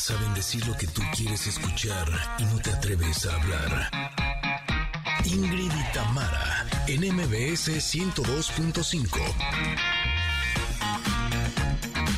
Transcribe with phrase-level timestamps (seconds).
[0.00, 3.90] saben decir lo que tú quieres escuchar y no te atreves a hablar.
[5.26, 9.18] Ingrid y Tamara, en MBS 102.5.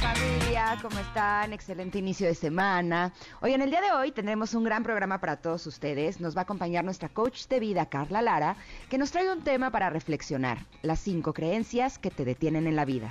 [0.01, 1.53] Familia, ¿cómo están?
[1.53, 3.13] Excelente inicio de semana.
[3.41, 6.21] Hoy, en el día de hoy, tendremos un gran programa para todos ustedes.
[6.21, 8.57] Nos va a acompañar nuestra coach de vida, Carla Lara,
[8.91, 12.85] que nos trae un tema para reflexionar: las cinco creencias que te detienen en la
[12.85, 13.11] vida.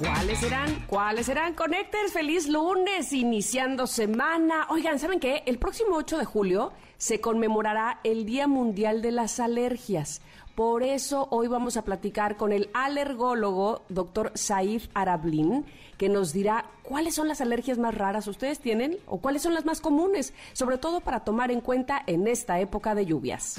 [0.00, 0.84] ¿Cuáles serán?
[0.86, 1.52] ¿Cuáles serán?
[1.52, 4.66] Connectors, feliz lunes, iniciando semana.
[4.70, 5.42] Oigan, ¿saben qué?
[5.44, 10.22] El próximo 8 de julio se conmemorará el Día Mundial de las Alergias.
[10.54, 15.66] Por eso hoy vamos a platicar con el alergólogo doctor Saif Arablin,
[15.98, 19.66] que nos dirá cuáles son las alergias más raras ustedes tienen o cuáles son las
[19.66, 23.58] más comunes, sobre todo para tomar en cuenta en esta época de lluvias.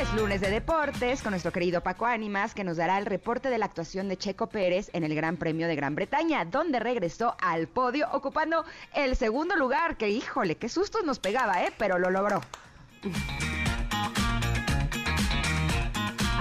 [0.00, 3.58] Es lunes de deportes con nuestro querido Paco Ánimas, que nos dará el reporte de
[3.58, 7.68] la actuación de Checo Pérez en el Gran Premio de Gran Bretaña, donde regresó al
[7.68, 11.72] podio ocupando el segundo lugar, que híjole, qué sustos nos pegaba, ¿eh?
[11.76, 12.40] Pero lo logró.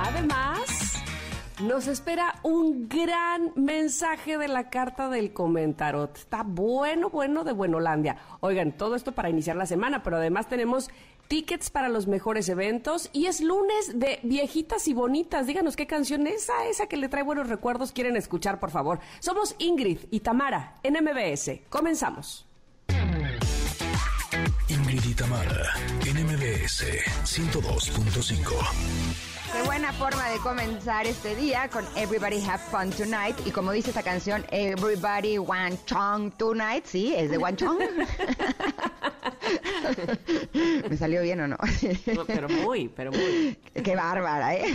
[0.05, 1.03] Además,
[1.61, 6.15] nos espera un gran mensaje de la carta del comentarot.
[6.15, 8.15] Está bueno, bueno de Buenolandia.
[8.39, 10.89] Oigan, todo esto para iniciar la semana, pero además tenemos
[11.29, 15.47] tickets para los mejores eventos y es lunes de viejitas y bonitas.
[15.47, 18.99] Díganos qué canción es esa, esa que le trae buenos recuerdos quieren escuchar, por favor.
[19.19, 21.61] Somos Ingrid y Tamara en MBS.
[21.69, 22.45] Comenzamos.
[24.67, 25.69] Ingrid y Tamara,
[26.05, 26.83] en MBS
[27.23, 29.38] 102.5.
[29.51, 33.35] Qué buena forma de comenzar este día con Everybody Have Fun Tonight.
[33.45, 36.85] Y como dice esta canción, Everybody Want Chong Tonight.
[36.85, 37.79] Sí, es de One Chong.
[40.89, 41.57] ¿Me salió bien o no?
[42.27, 43.57] pero muy, pero muy.
[43.83, 44.65] Qué bárbara, ¿eh?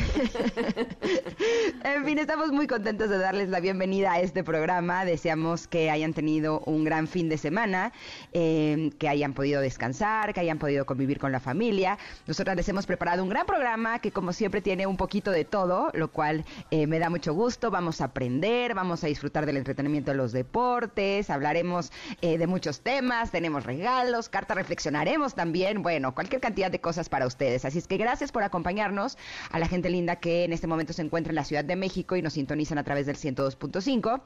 [1.85, 5.05] en fin, estamos muy contentos de darles la bienvenida a este programa.
[5.05, 7.93] Deseamos que hayan tenido un gran fin de semana,
[8.33, 11.99] eh, que hayan podido descansar, que hayan podido convivir con la familia.
[12.27, 15.91] Nosotras les hemos preparado un gran programa que, como siempre, tiene un poquito de todo,
[15.95, 17.71] lo cual eh, me da mucho gusto.
[17.71, 21.93] Vamos a aprender, vamos a disfrutar del entretenimiento de los deportes, hablaremos
[22.23, 27.27] eh, de muchos temas, tenemos regalos, cartas reflexionaremos también, bueno, cualquier cantidad de cosas para
[27.27, 27.65] ustedes.
[27.65, 29.17] Así es que gracias por acompañarnos
[29.53, 32.17] a la gente linda que en este momento se encuentra en la Ciudad de México
[32.17, 34.23] y nos sintonizan a través del 102.5.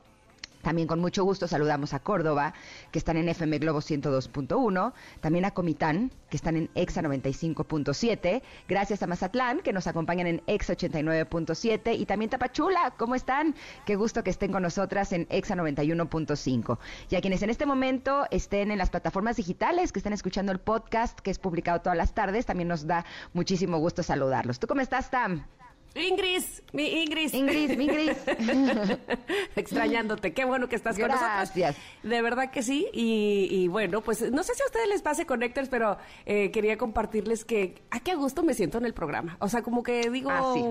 [0.63, 2.55] También con mucho gusto saludamos a Córdoba,
[2.91, 9.03] que están en FM Globo 102.1, también a Comitán, que están en EXA 95.7, gracias
[9.03, 13.55] a Mazatlán, que nos acompañan en EXA 89.7, y también Tapachula, ¿cómo están?
[13.87, 16.79] Qué gusto que estén con nosotras en EXA 91.5.
[17.11, 20.61] Y a quienes en este momento estén en las plataformas digitales, que están escuchando el
[20.61, 24.59] podcast que es publicado todas las tardes, también nos da muchísimo gusto saludarlos.
[24.59, 25.45] ¿Tú cómo estás, Tam?
[25.95, 27.35] Ingrid, mi Ingrid.
[27.35, 28.13] Ingrid, mi Ingrid.
[29.57, 31.31] Extrañándote, qué bueno que estás con nosotros.
[31.31, 31.77] Gracias.
[32.03, 32.87] De verdad que sí.
[32.93, 36.79] Y, y, bueno, pues no sé si a ustedes les pase Connectors, pero eh, quería
[36.79, 39.37] compartirles que a qué gusto me siento en el programa.
[39.41, 40.31] O sea, como que digo...
[40.31, 40.65] Ah, sí.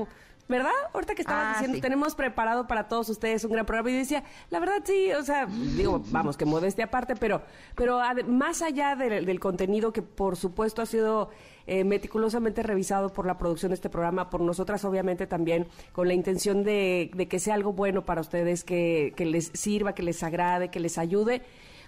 [0.49, 0.71] ¿Verdad?
[0.93, 1.81] Ahorita que estabas Ah, diciendo, sí.
[1.81, 3.89] tenemos preparado para todos ustedes un gran programa.
[3.89, 7.41] Y yo decía, la verdad sí, o sea, digo, vamos, que modestia aparte, pero,
[7.75, 11.31] pero más allá del, del contenido que por supuesto ha sido
[11.65, 16.13] eh, meticulosamente revisado por la producción de este programa, por nosotras obviamente también, con la
[16.13, 20.23] intención de, de que sea algo bueno para ustedes, que, que les sirva, que les
[20.23, 21.41] agrade, que les ayude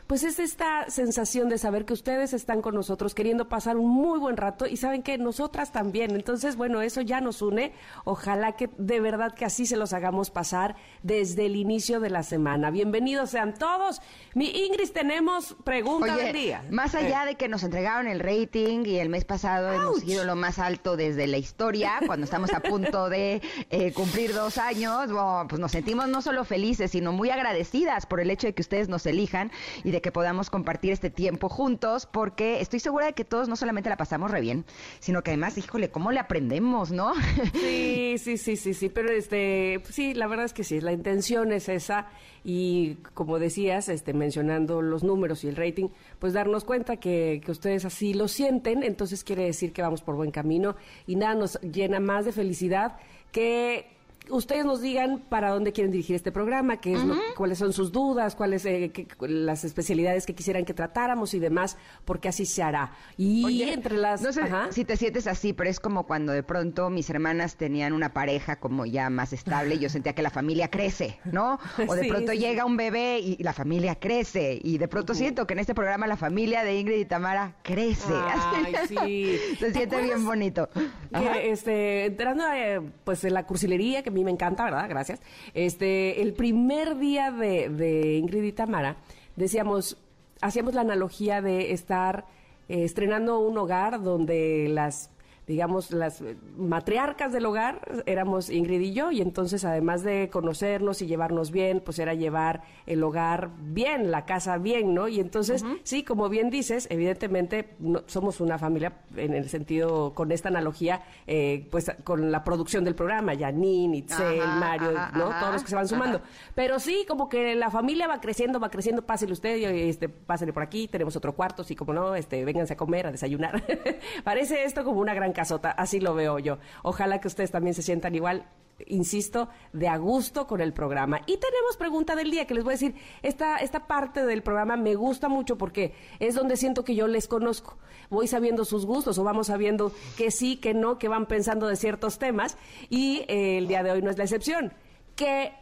[0.09, 4.18] pues es esta sensación de saber que ustedes están con nosotros queriendo pasar un muy
[4.18, 6.16] buen rato y saben que nosotras también.
[6.16, 7.74] Entonces, bueno, eso ya nos une.
[8.06, 12.24] Ojalá que de verdad que así se los hagamos pasar desde el inicio de la
[12.24, 12.72] semana.
[12.72, 14.02] Bienvenidos sean todos.
[14.34, 16.64] Mi Ingrid, tenemos pregunta Oye, del día.
[16.72, 20.26] más allá Eh, de que nos entregaron el rating y el mes pasado hemos sido
[20.26, 25.12] lo más alto desde la historia, cuando estamos a punto de eh, cumplir dos años,
[25.12, 28.64] bueno, pues nos sentimos no solo felices, sino muy agradecidas por el hecho de que
[28.64, 29.52] ustedes nos elijan
[29.84, 33.55] y de que podamos compartir este tiempo juntos, porque estoy segura de que todos no
[33.55, 34.65] solamente la pasamos re bien,
[34.99, 37.13] sino que además, híjole, ¿cómo le aprendemos, no?
[37.53, 41.51] Sí, sí, sí, sí, sí, pero este, sí, la verdad es que sí, la intención
[41.51, 42.07] es esa
[42.43, 47.52] y como decías, este, mencionando los números y el rating, pues darnos cuenta que, que
[47.52, 50.75] ustedes así lo sienten, entonces quiere decir que vamos por buen camino
[51.05, 52.97] y nada nos llena más de felicidad
[53.31, 53.98] que
[54.29, 57.91] ustedes nos digan para dónde quieren dirigir este programa, qué es lo- cuáles son sus
[57.91, 62.64] dudas, cuáles eh, qué- las especialidades que quisieran que tratáramos y demás, porque así se
[62.64, 62.91] hará.
[63.17, 64.22] Y Oye, entre las...
[64.22, 64.67] No sé Ajá.
[64.72, 68.58] si te sientes así, pero es como cuando de pronto mis hermanas tenían una pareja
[68.59, 71.59] como ya más estable y yo sentía que la familia crece, ¿no?
[71.87, 74.59] O de Sí, pronto sí, llega un bebé y la familia crece.
[74.64, 78.14] Y de pronto siento que en este programa la familia de Ingrid y Tamara crece.
[78.14, 79.37] Ay, sí.
[79.59, 80.70] Se ¿Te siente bien bonito.
[81.11, 84.87] Que este entrando eh, pues en la cursilería que mí me encanta, ¿verdad?
[84.89, 85.21] Gracias.
[85.53, 88.97] Este, el primer día de, de Ingrid y Tamara,
[89.35, 89.97] decíamos,
[90.41, 92.25] hacíamos la analogía de estar
[92.67, 95.09] eh, estrenando un hogar donde las
[95.49, 96.23] digamos, las
[96.57, 101.81] matriarcas del hogar éramos Ingrid y yo, y entonces además de conocernos y llevarnos bien,
[101.84, 105.07] pues era llevar el hogar bien, la casa bien, ¿no?
[105.07, 107.75] Y entonces, sí, como bien dices, evidentemente
[108.05, 112.93] somos una familia en el sentido, con esta analogía, eh, pues con la producción del
[112.93, 115.31] programa, Janine, Itzel, Mario, ¿no?
[115.40, 116.22] Todos los que se van sumando.
[116.53, 120.61] Pero sí, como que la familia va creciendo, va creciendo, pásele usted, este, pásele por
[120.61, 123.63] aquí, tenemos otro cuarto, sí, como no, este, vénganse a comer, a desayunar.
[124.23, 126.58] Parece esto como una gran casota, así lo veo yo.
[126.84, 128.46] Ojalá que ustedes también se sientan igual
[128.88, 131.22] insisto, de a gusto con el programa.
[131.26, 134.78] Y tenemos pregunta del día, que les voy a decir, esta, esta parte del programa
[134.78, 137.78] me gusta mucho porque es donde siento que yo les conozco.
[138.09, 141.76] Voy sabiendo sus gustos o vamos sabiendo que sí, que no, que van pensando de
[141.76, 142.58] ciertos temas
[142.90, 144.74] y eh, el día de hoy no es la excepción.
[145.16, 145.53] Que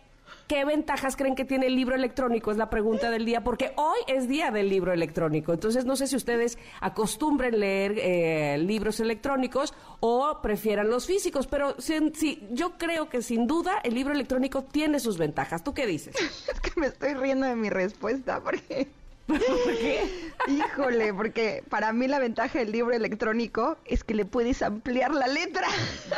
[0.47, 2.51] ¿Qué ventajas creen que tiene el libro electrónico?
[2.51, 5.51] Es la pregunta del día, porque hoy es día del libro electrónico.
[5.51, 11.75] Entonces, no sé si ustedes acostumbren leer eh, libros electrónicos o prefieran los físicos, pero
[11.79, 15.65] sí, yo creo que sin duda el libro electrónico tiene sus ventajas.
[15.65, 16.15] ¿Tú qué dices?
[16.53, 18.87] es que me estoy riendo de mi respuesta, porque
[19.63, 20.27] ¿Por qué?
[20.47, 25.27] Híjole, porque para mí la ventaja del libro electrónico es que le puedes ampliar la
[25.27, 25.67] letra.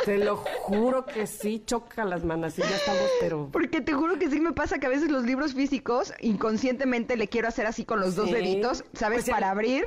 [0.04, 3.48] Te lo juro que sí, choca las manos y ya estamos, pero...
[3.50, 7.26] Porque te juro que sí me pasa que a veces los libros físicos, inconscientemente le
[7.26, 9.24] quiero hacer así con los dos deditos, ¿sabes?
[9.24, 9.86] Pues para abrir.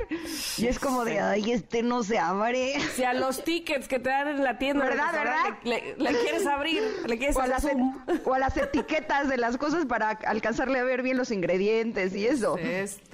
[0.58, 2.78] Y es como de, ay, este no se abre.
[2.94, 4.84] Si a los tickets que te dan en la tienda...
[4.84, 5.58] ¿Verdad, verdad?
[5.64, 7.66] Le, quieres abrir, le quieres o a, las,
[8.24, 12.26] o a las etiquetas de las cosas para alcanzarle a ver bien los ingredientes y
[12.26, 12.58] eso.
[12.58, 13.13] Esto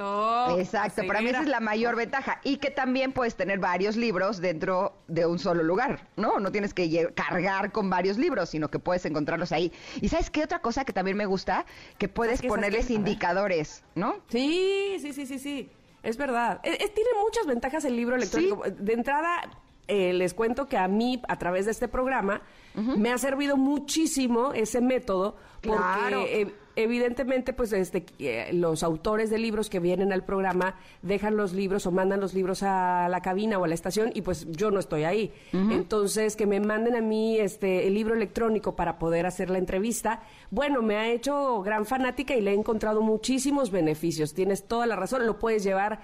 [0.59, 2.41] Exacto, para mí esa es la mayor ventaja.
[2.45, 6.41] Y que también puedes tener varios libros dentro de un solo lugar, ¿no?
[6.41, 9.73] No tienes que cargar con varios libros, sino que puedes encontrarlos ahí.
[10.01, 11.67] ¿Y sabes qué otra cosa que también me gusta?
[11.99, 14.17] Que puedes ponerles indicadores, ¿no?
[14.29, 15.71] Sí, sí, sí, sí, sí.
[16.03, 16.61] Es verdad.
[16.63, 18.63] E, tiene muchas ventajas el libro electrónico.
[18.69, 19.51] De entrada,
[19.87, 22.43] eh, les cuento que a mí, a través de este programa,
[22.75, 29.39] me ha servido muchísimo ese método porque eh, evidentemente pues este eh, los autores de
[29.39, 33.59] libros que vienen al programa dejan los libros o mandan los libros a la cabina
[33.59, 35.33] o a la estación y pues yo no estoy ahí.
[35.53, 40.23] Entonces que me manden a mí este el libro electrónico para poder hacer la entrevista,
[40.51, 44.35] bueno, me ha hecho gran fanática y le he encontrado muchísimos beneficios.
[44.35, 46.01] Tienes toda la razón, lo puedes llevar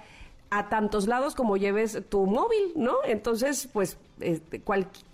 [0.49, 2.95] a tantos lados como lleves tu móvil, ¿no?
[3.05, 4.61] Entonces, pues, este,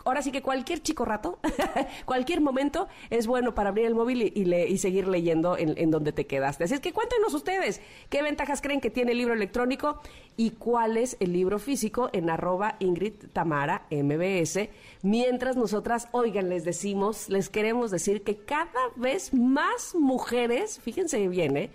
[0.05, 1.39] ahora sí que cualquier chico rato,
[2.05, 6.25] cualquier momento es bueno para abrir el móvil y, y seguir leyendo en, donde te
[6.25, 6.65] quedaste.
[6.65, 10.01] Así es que cuéntenos ustedes qué ventajas creen que tiene el libro electrónico
[10.37, 14.69] y cuál es el libro físico en arroba Ingrid Tamara MBS.
[15.01, 21.57] Mientras nosotras, oigan, les decimos, les queremos decir que cada vez más mujeres, fíjense bien,
[21.57, 21.69] ¿eh?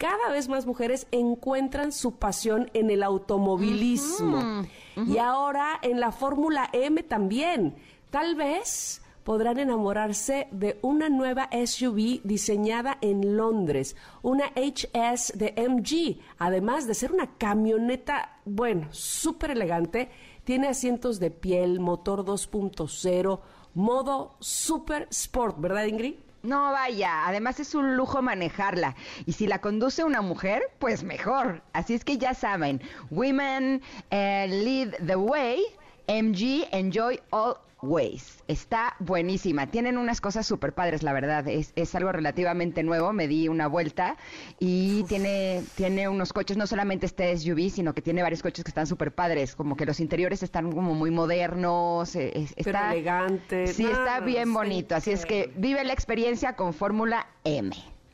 [0.00, 4.64] Cada vez más mujeres encuentran su pasión en el automovilismo.
[5.06, 7.74] Y ahora en la Fórmula M también.
[8.08, 16.18] Tal vez podrán enamorarse de una nueva SUV diseñada en Londres, una HS de MG,
[16.38, 20.08] además de ser una camioneta, bueno, súper elegante,
[20.44, 23.40] tiene asientos de piel, motor 2.0,
[23.74, 26.14] modo super sport, ¿verdad Ingrid?
[26.42, 28.96] No vaya, además es un lujo manejarla.
[29.26, 31.62] Y si la conduce una mujer, pues mejor.
[31.74, 35.62] Así es que ya saben, Women eh, Lead the Way,
[36.08, 38.42] MG Enjoy All Ways.
[38.48, 39.66] Está buenísima.
[39.68, 41.46] Tienen unas cosas súper padres, la verdad.
[41.48, 43.12] Es, es, algo relativamente nuevo.
[43.12, 44.16] Me di una vuelta
[44.58, 48.70] y tiene, tiene unos coches, no solamente este SUV, sino que tiene varios coches que
[48.70, 49.54] están súper padres.
[49.54, 52.14] Como que los interiores están como muy modernos.
[52.16, 53.66] Eh, está elegante.
[53.68, 54.94] Sí, está bien bonito.
[54.94, 57.70] Así es que vive la experiencia con Fórmula M.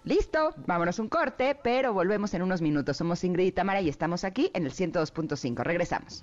[0.07, 2.97] Listo, vámonos un corte, pero volvemos en unos minutos.
[2.97, 5.65] Somos Ingrid y Tamara y estamos aquí en el 102.5.
[5.65, 6.23] Regresamos.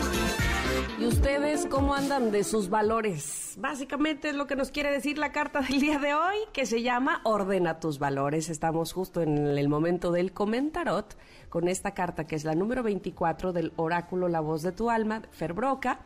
[0.99, 3.55] ¿Y ustedes cómo andan de sus valores?
[3.59, 6.81] Básicamente es lo que nos quiere decir la carta del día de hoy, que se
[6.81, 8.49] llama Ordena tus valores.
[8.49, 11.17] Estamos justo en el momento del comentarot
[11.49, 15.23] con esta carta, que es la número 24 del oráculo La voz de tu alma,
[15.31, 16.01] Ferbroca.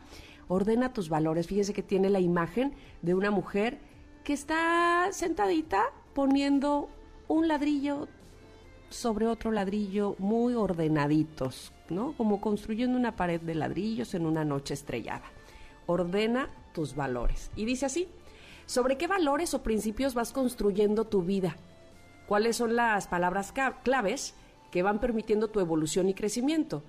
[0.48, 1.46] Ordena tus valores.
[1.46, 3.78] Fíjese que tiene la imagen de una mujer
[4.24, 6.88] que está sentadita poniendo
[7.28, 8.08] un ladrillo
[8.88, 12.14] sobre otro ladrillo muy ordenaditos, ¿no?
[12.16, 15.24] Como construyendo una pared de ladrillos en una noche estrellada.
[15.86, 17.50] Ordena tus valores.
[17.56, 18.08] Y dice así,
[18.66, 21.56] ¿sobre qué valores o principios vas construyendo tu vida?
[22.26, 23.52] ¿Cuáles son las palabras
[23.84, 24.34] claves
[24.70, 26.82] que van permitiendo tu evolución y crecimiento?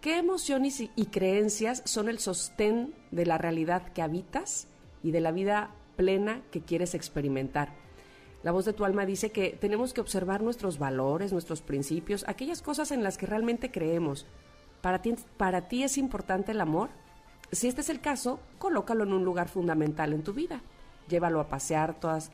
[0.00, 4.68] ¿Qué emociones y creencias son el sostén de la realidad que habitas
[5.02, 7.87] y de la vida plena que quieres experimentar?
[8.42, 12.62] La voz de tu alma dice que tenemos que observar nuestros valores, nuestros principios, aquellas
[12.62, 14.26] cosas en las que realmente creemos.
[14.80, 16.90] ¿Para ti, para ti es importante el amor?
[17.50, 20.60] Si este es el caso, colócalo en un lugar fundamental en tu vida.
[21.08, 22.30] Llévalo a pasear todas,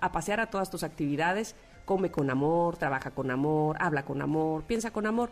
[0.00, 1.54] a pasear a todas tus actividades,
[1.86, 5.30] come con amor, trabaja con amor, habla con amor, piensa con amor.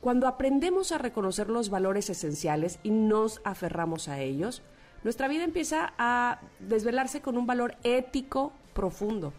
[0.00, 4.62] Cuando aprendemos a reconocer los valores esenciales y nos aferramos a ellos,
[5.04, 9.32] nuestra vida empieza a desvelarse con un valor ético profundo.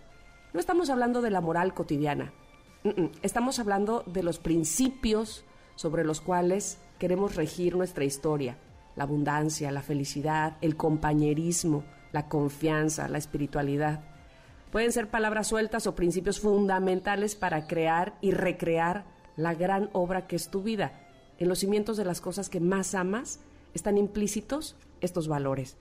[0.54, 2.32] No estamos hablando de la moral cotidiana,
[3.24, 8.58] estamos hablando de los principios sobre los cuales queremos regir nuestra historia,
[8.96, 14.04] la abundancia, la felicidad, el compañerismo, la confianza, la espiritualidad.
[14.72, 19.06] Pueden ser palabras sueltas o principios fundamentales para crear y recrear
[19.36, 21.02] la gran obra que es tu vida.
[21.40, 23.40] En los cimientos de las cosas que más amas
[23.74, 25.78] están implícitos estos valores.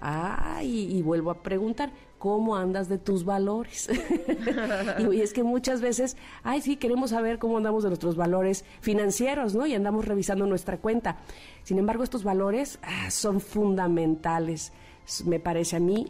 [0.00, 3.88] Ah, y, vuelvo a preguntar, ¿cómo andas de tus valores?
[5.10, 9.54] y, es que muchas veces, ay, sí, queremos saber cómo andamos de nuestros valores financieros,
[9.54, 9.66] ¿no?
[9.66, 11.18] Y andamos revisando nuestra cuenta.
[11.62, 14.72] Sin embargo, estos valores ah, son fundamentales,
[15.24, 16.06] me parece a mí.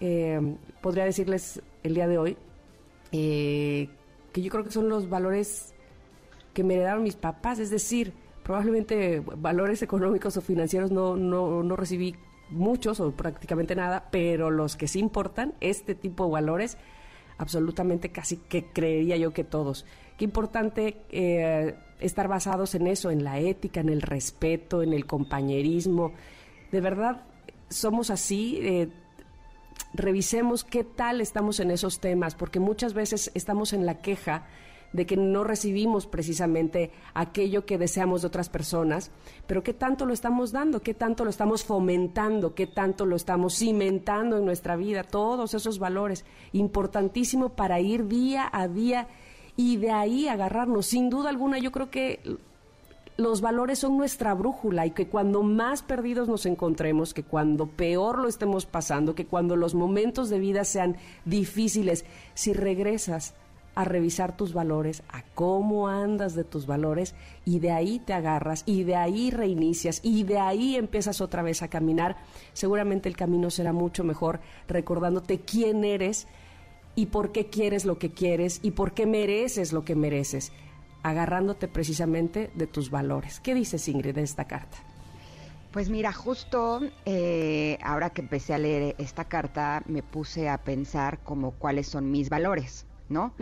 [0.00, 2.36] Eh, podría decirles el día de hoy
[3.10, 3.88] eh,
[4.32, 5.74] que yo creo que son los valores
[6.52, 11.76] que me heredaron mis papás, es decir, probablemente valores económicos o financieros no, no, no
[11.76, 12.14] recibí
[12.50, 16.78] muchos o prácticamente nada, pero los que sí importan, este tipo de valores,
[17.38, 19.86] absolutamente casi que creería yo que todos.
[20.16, 25.06] Qué importante eh, estar basados en eso, en la ética, en el respeto, en el
[25.06, 26.12] compañerismo.
[26.72, 27.22] De verdad,
[27.68, 28.58] somos así.
[28.60, 28.88] Eh,
[29.94, 34.46] revisemos qué tal estamos en esos temas, porque muchas veces estamos en la queja
[34.92, 39.10] de que no recibimos precisamente aquello que deseamos de otras personas,
[39.46, 43.54] pero qué tanto lo estamos dando, qué tanto lo estamos fomentando, qué tanto lo estamos
[43.54, 49.08] cimentando en nuestra vida, todos esos valores, importantísimo para ir día a día
[49.56, 50.86] y de ahí agarrarnos.
[50.86, 52.20] Sin duda alguna, yo creo que
[53.18, 58.20] los valores son nuestra brújula y que cuando más perdidos nos encontremos, que cuando peor
[58.20, 62.04] lo estemos pasando, que cuando los momentos de vida sean difíciles,
[62.34, 63.34] si regresas
[63.78, 68.64] a revisar tus valores, a cómo andas de tus valores y de ahí te agarras
[68.66, 72.16] y de ahí reinicias y de ahí empiezas otra vez a caminar,
[72.54, 76.26] seguramente el camino será mucho mejor recordándote quién eres
[76.96, 80.50] y por qué quieres lo que quieres y por qué mereces lo que mereces,
[81.04, 83.38] agarrándote precisamente de tus valores.
[83.38, 84.76] ¿Qué dices Ingrid de esta carta?
[85.70, 91.20] Pues mira, justo eh, ahora que empecé a leer esta carta me puse a pensar
[91.20, 92.87] como cuáles son mis valores.
[93.08, 93.32] ¿No?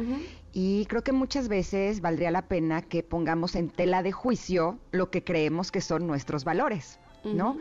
[0.53, 5.11] Y creo que muchas veces valdría la pena que pongamos en tela de juicio lo
[5.11, 7.59] que creemos que son nuestros valores, ¿no?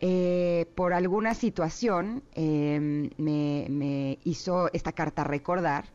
[0.00, 5.86] Eh, por alguna situación em, me, hizo esta carta recordar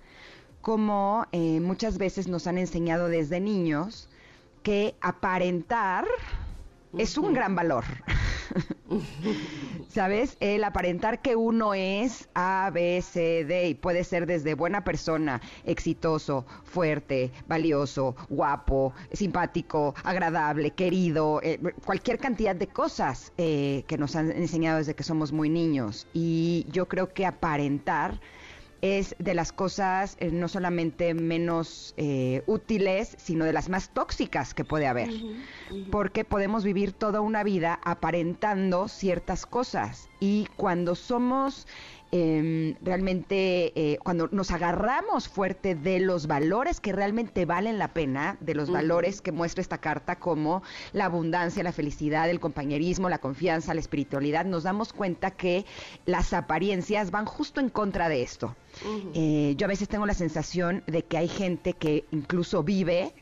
[0.61, 4.09] cómo eh, muchas veces nos han enseñado desde niños
[4.63, 6.05] que aparentar
[6.97, 7.85] es un gran valor.
[9.89, 10.37] ¿Sabes?
[10.39, 15.41] El aparentar que uno es A, B, C, D y puede ser desde buena persona,
[15.65, 24.15] exitoso, fuerte, valioso, guapo, simpático, agradable, querido, eh, cualquier cantidad de cosas eh, que nos
[24.15, 26.07] han enseñado desde que somos muy niños.
[26.13, 28.19] Y yo creo que aparentar
[28.81, 34.53] es de las cosas eh, no solamente menos eh, útiles, sino de las más tóxicas
[34.53, 35.09] que puede haber.
[35.91, 40.09] Porque podemos vivir toda una vida aparentando ciertas cosas.
[40.19, 41.67] Y cuando somos
[42.11, 48.35] Em, realmente eh, cuando nos agarramos fuerte de los valores que realmente valen la pena,
[48.39, 53.19] de los valores que muestra esta carta como la abundancia, la felicidad, el compañerismo, la
[53.19, 55.67] confianza, la espiritualidad, nos damos cuenta que
[56.07, 58.55] las apariencias van justo en contra de esto.
[59.13, 63.13] Eh, yo a veces tengo la sensación de que hay gente que incluso vive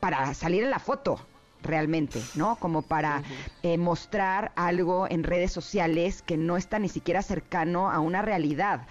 [0.00, 1.18] para salir en la foto
[1.64, 2.56] realmente, ¿no?
[2.56, 3.22] Como para
[3.62, 8.86] eh, mostrar algo en redes sociales que no está ni siquiera cercano a una realidad.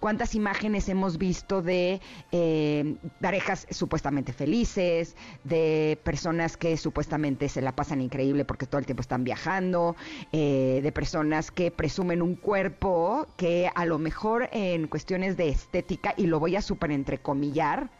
[0.00, 7.74] Cuántas imágenes hemos visto de eh, parejas supuestamente felices, de personas que supuestamente se la
[7.74, 9.96] pasan increíble porque todo el tiempo están viajando,
[10.30, 16.14] eh, de personas que presumen un cuerpo que a lo mejor en cuestiones de estética,
[16.16, 17.90] y lo voy a super entrecomillar,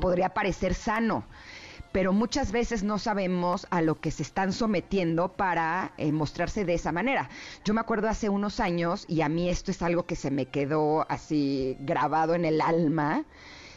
[0.00, 1.24] podría parecer sano
[1.92, 6.74] pero muchas veces no sabemos a lo que se están sometiendo para eh, mostrarse de
[6.74, 7.28] esa manera.
[7.64, 10.46] Yo me acuerdo hace unos años, y a mí esto es algo que se me
[10.46, 13.24] quedó así grabado en el alma,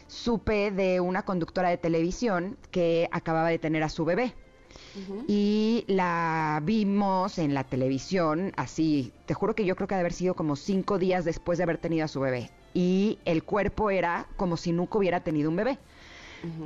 [0.08, 4.34] supe de una conductora de televisión que acababa de tener a su bebé.
[5.28, 10.14] Y la vimos en la televisión, así, te juro que yo creo que debe haber
[10.14, 12.52] sido como cinco días después de haber tenido a su bebé.
[12.76, 15.80] Y el cuerpo era como si nunca hubiera tenido un bebé.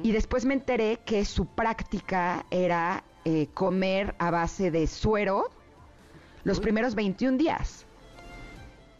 [0.01, 5.51] Y después me enteré que su práctica era eh, comer a base de suero
[6.43, 7.85] los primeros 21 días.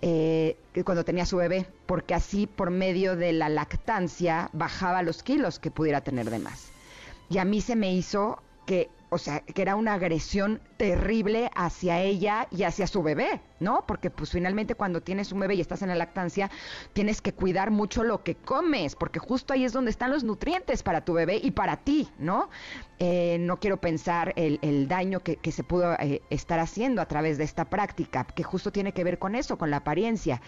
[0.01, 5.57] Eh, cuando tenía su bebé, porque así por medio de la lactancia bajaba los kilos
[5.57, 6.69] que pudiera tener de más.
[7.29, 11.99] Y a mí se me hizo que, o sea, que era una agresión terrible hacia
[12.01, 13.83] ella y hacia su bebé, ¿no?
[13.87, 16.49] Porque pues finalmente cuando tienes un bebé y estás en la lactancia,
[16.93, 20.83] tienes que cuidar mucho lo que comes, porque justo ahí es donde están los nutrientes
[20.83, 22.49] para tu bebé y para ti, ¿no?
[22.99, 27.43] Eh, no quiero pensar el, daño que, se pudo eh, estar haciendo a través de
[27.43, 30.41] esta práctica, que justo tiene que ver con eso, con la apariencia.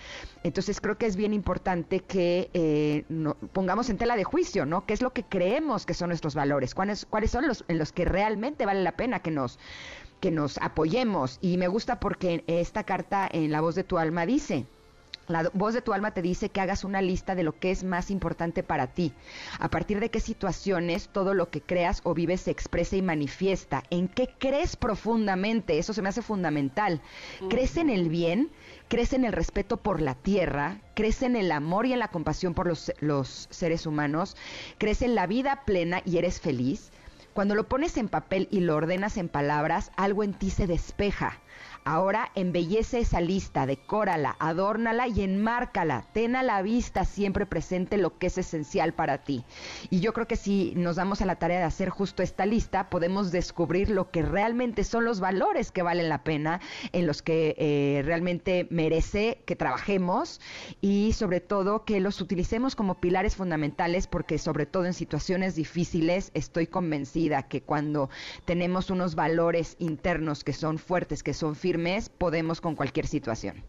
[0.44, 3.04] Entonces creo que es bien importante que eh,
[3.54, 4.86] pongamos en tela de juicio, ¿no?
[4.86, 6.74] ¿Qué es lo que creemos que son nuestros valores?
[6.74, 9.60] ¿Cuáles, cuáles son los en los que realmente vale la pena que nos
[10.20, 11.40] que nos apoyemos.
[11.42, 14.66] Y me gusta porque esta carta en La voz de tu alma dice,
[15.30, 17.84] la voz de tu alma te dice que hagas una lista de lo que es
[17.84, 19.14] más importante para ti.
[19.60, 23.84] A partir de qué situaciones todo lo que creas o vives se expresa y manifiesta.
[23.92, 25.78] ¿En qué crees profundamente?
[25.78, 27.00] Eso se me hace fundamental.
[27.48, 28.50] ¿Crees en el bien?
[28.88, 30.82] ¿Crees en el respeto por la tierra?
[30.96, 34.36] ¿Crees en el amor y en la compasión por los, los seres humanos?
[34.80, 36.92] ¿Crees en la vida plena y eres feliz?
[37.40, 41.40] Cuando lo pones en papel y lo ordenas en palabras, algo en ti se despeja.
[41.92, 46.06] Ahora embellece esa lista, decórala, adórnala y enmárcala.
[46.14, 49.44] Ten a la vista siempre presente lo que es esencial para ti.
[49.90, 52.92] Y yo creo que si nos damos a la tarea de hacer justo esta lista,
[52.92, 57.56] podemos descubrir lo que realmente son los valores que valen la pena, en los que
[57.58, 60.42] eh, realmente merece que trabajemos
[60.82, 66.30] y sobre todo que los utilicemos como pilares fundamentales porque sobre todo en situaciones difíciles
[66.36, 68.12] estoy convencida que cuando
[68.46, 73.64] tenemos unos valores internos que son fuertes, que son firmes, mes podemos con cualquier situación.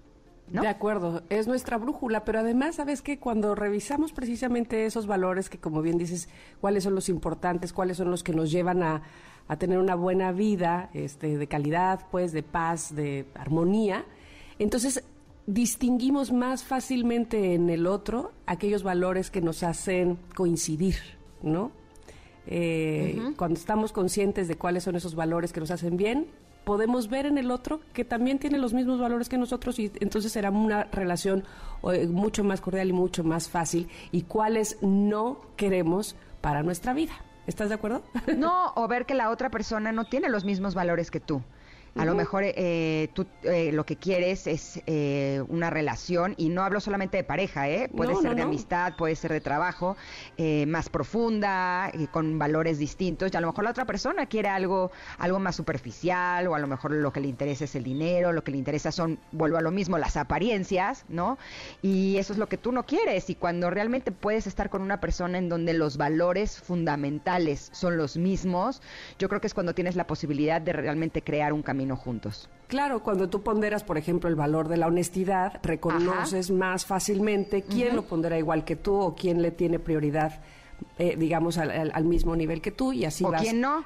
[0.53, 5.59] De acuerdo, es nuestra brújula, pero además, ¿sabes que Cuando revisamos precisamente esos valores, que
[5.59, 6.29] como bien dices,
[6.61, 9.03] cuáles son los importantes, cuáles son los que nos llevan a,
[9.59, 14.05] tener una buena vida este, de calidad, pues, de paz, de armonía,
[14.61, 15.03] entonces
[15.47, 20.97] distinguimos más fácilmente en el otro aquellos valores que nos hacen coincidir,
[21.43, 21.73] ¿no?
[22.47, 26.29] Eh, cuando estamos conscientes de cuáles son esos valores que nos hacen bien,
[26.71, 30.31] podemos ver en el otro que también tiene los mismos valores que nosotros y entonces
[30.31, 31.43] será una relación
[31.93, 37.11] eh, mucho más cordial y mucho más fácil y cuáles no queremos para nuestra vida.
[37.49, 38.05] ¿Estás de acuerdo?
[38.37, 41.43] No, o ver que la otra persona no tiene los mismos valores que tú.
[41.97, 46.63] A lo mejor eh, tú eh, lo que quieres es eh, una relación, y no
[46.63, 47.91] hablo solamente de pareja, ¿eh?
[47.95, 49.97] puede ser de amistad, puede ser de trabajo,
[50.67, 55.39] más profunda, con valores distintos, y a lo mejor la otra persona quiere algo, algo
[55.39, 58.53] más superficial, o a lo mejor lo que le interesa es el dinero, lo que
[58.53, 61.39] le interesa son, vuelvo a lo mismo, las apariencias, ¿no?
[61.83, 65.01] Y eso es lo que tú no quieres, y cuando realmente puedes estar con una
[65.01, 68.81] persona en donde los valores fundamentales son los mismos,
[69.19, 72.49] yo creo que es cuando tienes la posibilidad de realmente crear un camino juntos.
[72.71, 77.97] Claro, cuando tú ponderas, por ejemplo, el valor de la honestidad, reconoces más fácilmente quién
[77.97, 80.41] lo pondera igual que tú o quién le tiene prioridad.
[80.99, 83.43] Eh, digamos, al, mismo nivel que tú y así ¿O vas.
[83.43, 83.85] quién no?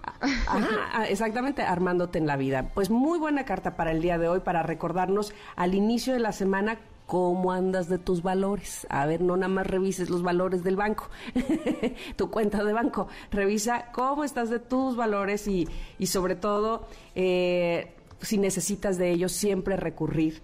[1.08, 2.70] exactamente, armándote en la vida.
[2.74, 6.32] Pues muy buena carta para el día de hoy, para recordarnos al inicio de la
[6.32, 8.86] semana cómo andas de tus valores.
[8.90, 11.08] A ver, no nada más revises los valores del banco,
[12.16, 13.08] tu cuenta de banco.
[13.30, 19.32] Revisa cómo estás de tus valores y, y sobre todo, eh, si necesitas de ellos,
[19.32, 20.42] siempre recurrir.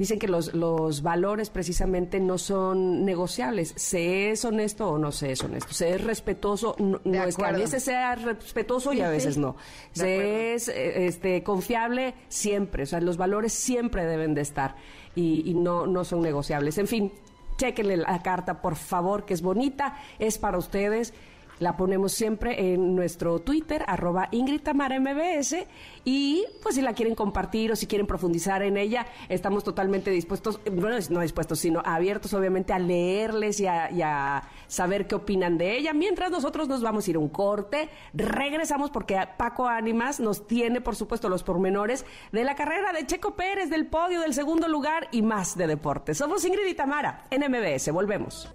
[0.00, 3.74] Dicen que los, los valores precisamente no son negociables.
[3.76, 5.74] Se es honesto o no se es honesto.
[5.74, 9.56] Se es respetuoso, no, es que a veces sea respetuoso y a veces no.
[9.92, 12.84] Se es eh, este, confiable siempre.
[12.84, 14.74] O sea, los valores siempre deben de estar
[15.14, 16.78] y, no, no son negociables.
[16.78, 17.12] En fin,
[17.56, 21.12] chequenle la carta, por favor, que es bonita, es para ustedes.
[21.60, 25.66] La ponemos siempre en nuestro Twitter, arroba Ingrid Tamara MBS.
[26.06, 30.58] Y pues si la quieren compartir o si quieren profundizar en ella, estamos totalmente dispuestos,
[30.72, 35.92] bueno, no dispuestos, sino abiertos obviamente a leerles y a, saber qué opinan de ella.
[35.92, 40.80] Mientras nosotros nos vamos a ir a un corte, regresamos porque Paco Ánimas nos tiene,
[40.80, 45.08] por supuesto, los pormenores de la carrera de Checo Pérez, del podio, del segundo lugar
[45.12, 46.14] y más de deporte.
[46.14, 47.90] Somos Ingrid y Tamara en MBS.
[47.92, 48.48] Volvemos.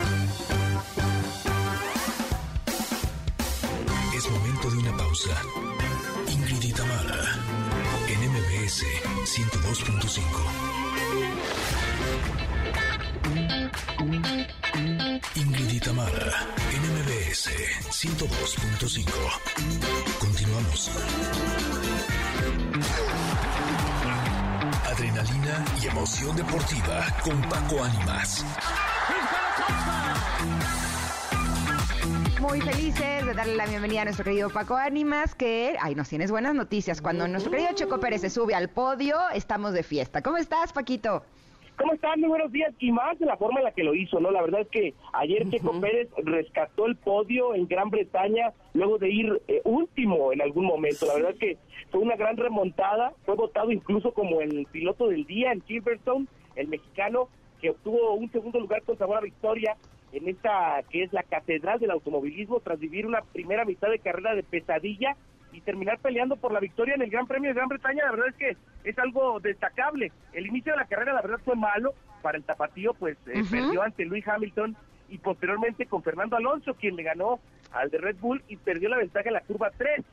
[5.16, 5.42] Pausa.
[6.28, 7.40] Ingrid y Tamara,
[8.08, 8.84] en MBS
[9.24, 10.20] 102.5.
[15.36, 17.50] Ingrid y Tamara, en MBS
[17.92, 19.06] 102.5.
[20.20, 20.92] Continuamos.
[24.86, 28.44] Adrenalina y emoción deportiva con Paco Ánimas.
[32.48, 36.30] Muy felices de darle la bienvenida a nuestro querido Paco Ánimas, que, ay, nos tienes
[36.30, 37.02] buenas noticias.
[37.02, 40.22] Cuando nuestro querido Checo Pérez se sube al podio, estamos de fiesta.
[40.22, 41.24] ¿Cómo estás, Paquito?
[41.76, 42.20] ¿Cómo están?
[42.20, 42.72] Muy buenos días.
[42.78, 44.30] Y más de la forma en la que lo hizo, ¿no?
[44.30, 49.10] La verdad es que ayer Checo Pérez rescató el podio en Gran Bretaña luego de
[49.10, 51.08] ir eh, último en algún momento.
[51.08, 51.58] La verdad es que
[51.90, 53.14] fue una gran remontada.
[53.26, 57.28] Fue votado incluso como el piloto del día en Silverstone, el mexicano
[57.60, 59.76] que obtuvo un segundo lugar con sabor a victoria
[60.16, 64.34] en esta que es la catedral del automovilismo tras vivir una primera mitad de carrera
[64.34, 65.16] de pesadilla
[65.52, 68.28] y terminar peleando por la victoria en el Gran Premio de Gran Bretaña, la verdad
[68.30, 68.58] es que
[68.90, 70.12] es algo destacable.
[70.34, 73.82] El inicio de la carrera, la verdad, fue malo para el tapatío, pues eh, perdió
[73.82, 74.76] ante Luis Hamilton
[75.10, 77.40] y posteriormente con Fernando Alonso, quien le ganó
[77.72, 80.04] al de Red Bull y perdió la ventaja en la curva 3.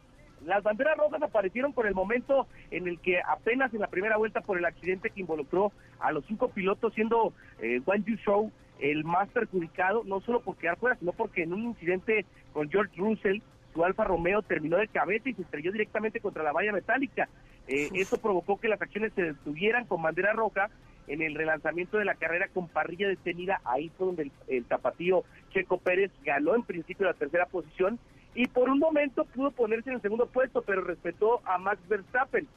[0.45, 4.41] Las banderas rojas aparecieron por el momento en el que apenas en la primera vuelta
[4.41, 9.05] por el accidente que involucró a los cinco pilotos, siendo eh, Wang Yu Show el
[9.05, 13.41] más perjudicado, no solo por quedar fuera, sino porque en un incidente con George Russell
[13.73, 17.29] su Alfa Romeo terminó de cabeza y se estrelló directamente contra la valla metálica.
[17.69, 20.69] Eh, esto provocó que las acciones se detuvieran con bandera roja
[21.07, 23.61] en el relanzamiento de la carrera con parrilla detenida.
[23.65, 27.99] Ahí fue donde el, tapatío Checo Pérez ganó en principio la tercera posición
[28.35, 32.49] y por un momento pudo ponerse en el segundo puesto, pero respetó a Max Verstappen,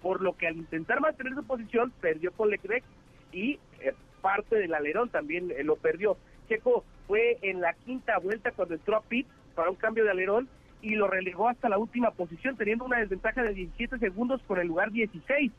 [0.00, 2.84] por lo que al intentar mantener su posición perdió con Leclerc
[3.32, 6.16] y eh, parte del alerón también eh, lo perdió.
[6.48, 10.48] Checo fue en la quinta vuelta cuando entró a pit para un cambio de alerón
[10.80, 14.68] y lo relegó hasta la última posición, teniendo una desventaja de 17 segundos con el
[14.68, 15.52] lugar 16.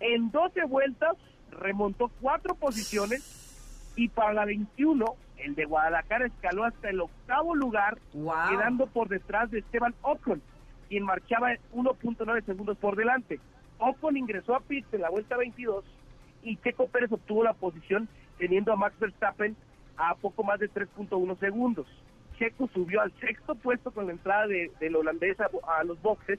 [0.00, 1.16] En 12 vueltas
[1.50, 5.04] remontó cuatro posiciones y para la 21
[5.38, 10.42] el de Guadalajara escaló hasta el octavo lugar, quedando por detrás de Esteban Ocon,
[10.88, 13.40] quien marchaba 1.9 segundos por delante.
[13.78, 15.84] Ocon ingresó a pits en la vuelta 22
[16.42, 19.56] y Checo Pérez obtuvo la posición teniendo a Max Verstappen
[19.96, 21.86] a poco más de 3.1 segundos.
[22.38, 26.38] Checo subió al sexto puesto con la entrada de, del holandés a, los boxes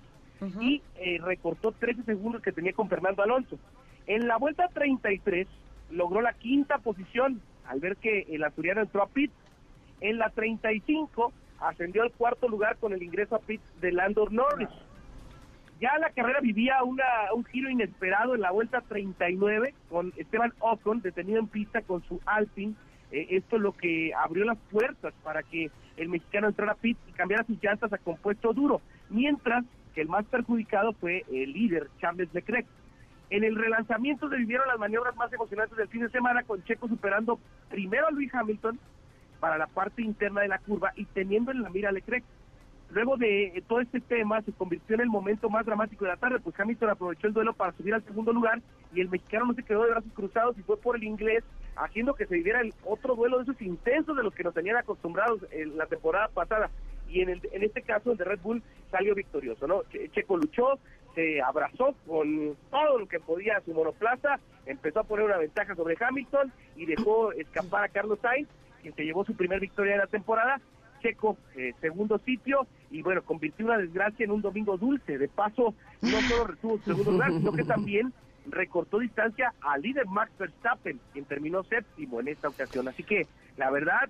[0.60, 3.60] y eh, recortó 13 segundos que tenía con Fernando Alonso.
[4.08, 5.48] En la vuelta 33
[5.92, 9.32] logró la quinta posición al ver que el asturiano entró a pit.
[10.00, 14.70] En la 35 ascendió al cuarto lugar con el ingreso a pit de Landor Norris.
[15.82, 17.04] Ya la carrera vivía una,
[17.36, 22.22] un giro inesperado en la vuelta 39 con Esteban Ocon detenido en pista con su
[22.26, 22.76] Alpine
[23.12, 26.98] eh, esto es lo que abrió las puertas para que el mexicano entrara a pit
[27.08, 31.90] y cambiara sus llantas a compuesto duro, mientras que el más perjudicado fue el líder,
[32.00, 32.66] Charles Leclerc.
[33.30, 36.88] En el relanzamiento se vivieron las maniobras más emocionantes del fin de semana, con Checo
[36.88, 37.40] superando
[37.70, 38.80] primero a Luis Hamilton
[39.40, 42.24] para la parte interna de la curva y teniendo en la mira a Leclerc.
[42.92, 46.40] Luego de todo este tema se convirtió en el momento más dramático de la tarde,
[46.42, 48.62] pues Hamilton aprovechó el duelo para subir al segundo lugar
[48.94, 51.42] y el mexicano no se quedó de brazos cruzados y fue por el inglés,
[51.78, 54.76] haciendo que se viviera el otro duelo de esos intensos de los que nos tenían
[54.76, 56.70] acostumbrados en la temporada pasada.
[57.08, 59.84] Y en, el, en este caso el de Red Bull salió victorioso, ¿no?
[60.12, 60.78] Checo luchó,
[61.16, 65.96] se abrazó con todo lo que podía su monoplaza, empezó a poner una ventaja sobre
[65.98, 68.50] Hamilton y dejó escapar a Carlos Sainz,
[68.82, 70.60] quien se llevó su primer victoria de la temporada
[71.02, 75.18] Checo, eh, segundo sitio, y bueno, convirtió una desgracia en un domingo dulce.
[75.18, 78.14] De paso, no solo retuvo segundo lugar, sino que también
[78.48, 82.88] recortó distancia al líder Max Verstappen, quien terminó séptimo en esta ocasión.
[82.88, 84.10] Así que, la verdad,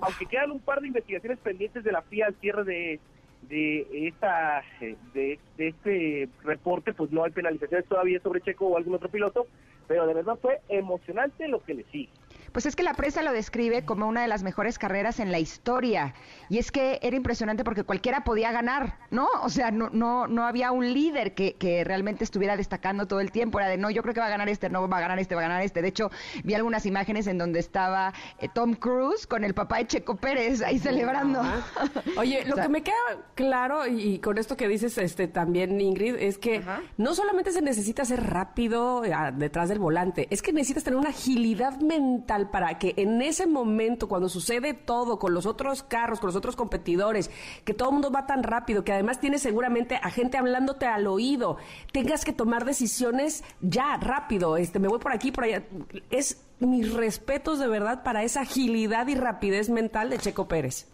[0.00, 3.00] aunque quedan un par de investigaciones pendientes de la FIA al cierre de
[3.48, 8.76] de esta eh, de, de, este reporte pues no hay penalizaciones todavía sobre Checo o
[8.76, 9.46] algún otro piloto
[9.88, 12.12] pero de verdad fue emocionante lo que le sigue
[12.52, 15.38] pues es que la prensa lo describe como una de las mejores carreras en la
[15.38, 16.14] historia.
[16.48, 19.28] Y es que era impresionante porque cualquiera podía ganar, ¿no?
[19.42, 23.32] O sea, no, no, no había un líder que, que realmente estuviera destacando todo el
[23.32, 23.58] tiempo.
[23.58, 25.34] Era de, no, yo creo que va a ganar este, no va a ganar este,
[25.34, 25.82] va a ganar este.
[25.82, 26.10] De hecho,
[26.44, 30.62] vi algunas imágenes en donde estaba eh, Tom Cruise con el papá de Checo Pérez
[30.62, 31.42] ahí celebrando.
[32.16, 32.94] Oye, lo que me queda
[33.34, 36.62] claro, y, con esto que dices este también, Ingrid, es que
[36.96, 41.10] no solamente se necesita ser rápido eh, detrás del volante, es que necesitas tener una
[41.10, 46.28] agilidad mental para que en ese momento, cuando sucede todo con los otros carros, con
[46.28, 47.30] los otros competidores,
[47.64, 51.06] que todo el mundo va tan rápido, que además tienes seguramente a gente hablándote al
[51.06, 51.56] oído,
[51.92, 55.62] tengas que tomar decisiones ya, rápido, este, me voy por aquí, por allá.
[56.10, 60.88] Es mis respetos de verdad para esa agilidad y rapidez mental de Checo Pérez.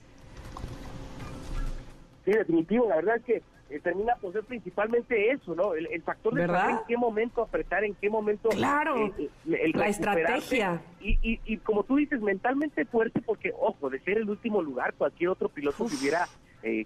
[2.25, 5.75] Sí, definitivo, la verdad es que eh, termina por ser principalmente eso, ¿no?
[5.75, 8.49] El, factor de saber en qué momento apretar, en qué momento...
[8.49, 9.31] Claro, eh,
[9.75, 10.81] la estrategia.
[11.01, 14.95] Y, y, y, como tú dices, mentalmente fuerte porque, ojo, de ser el último lugar,
[14.95, 16.29] cualquier otro piloto se hubiera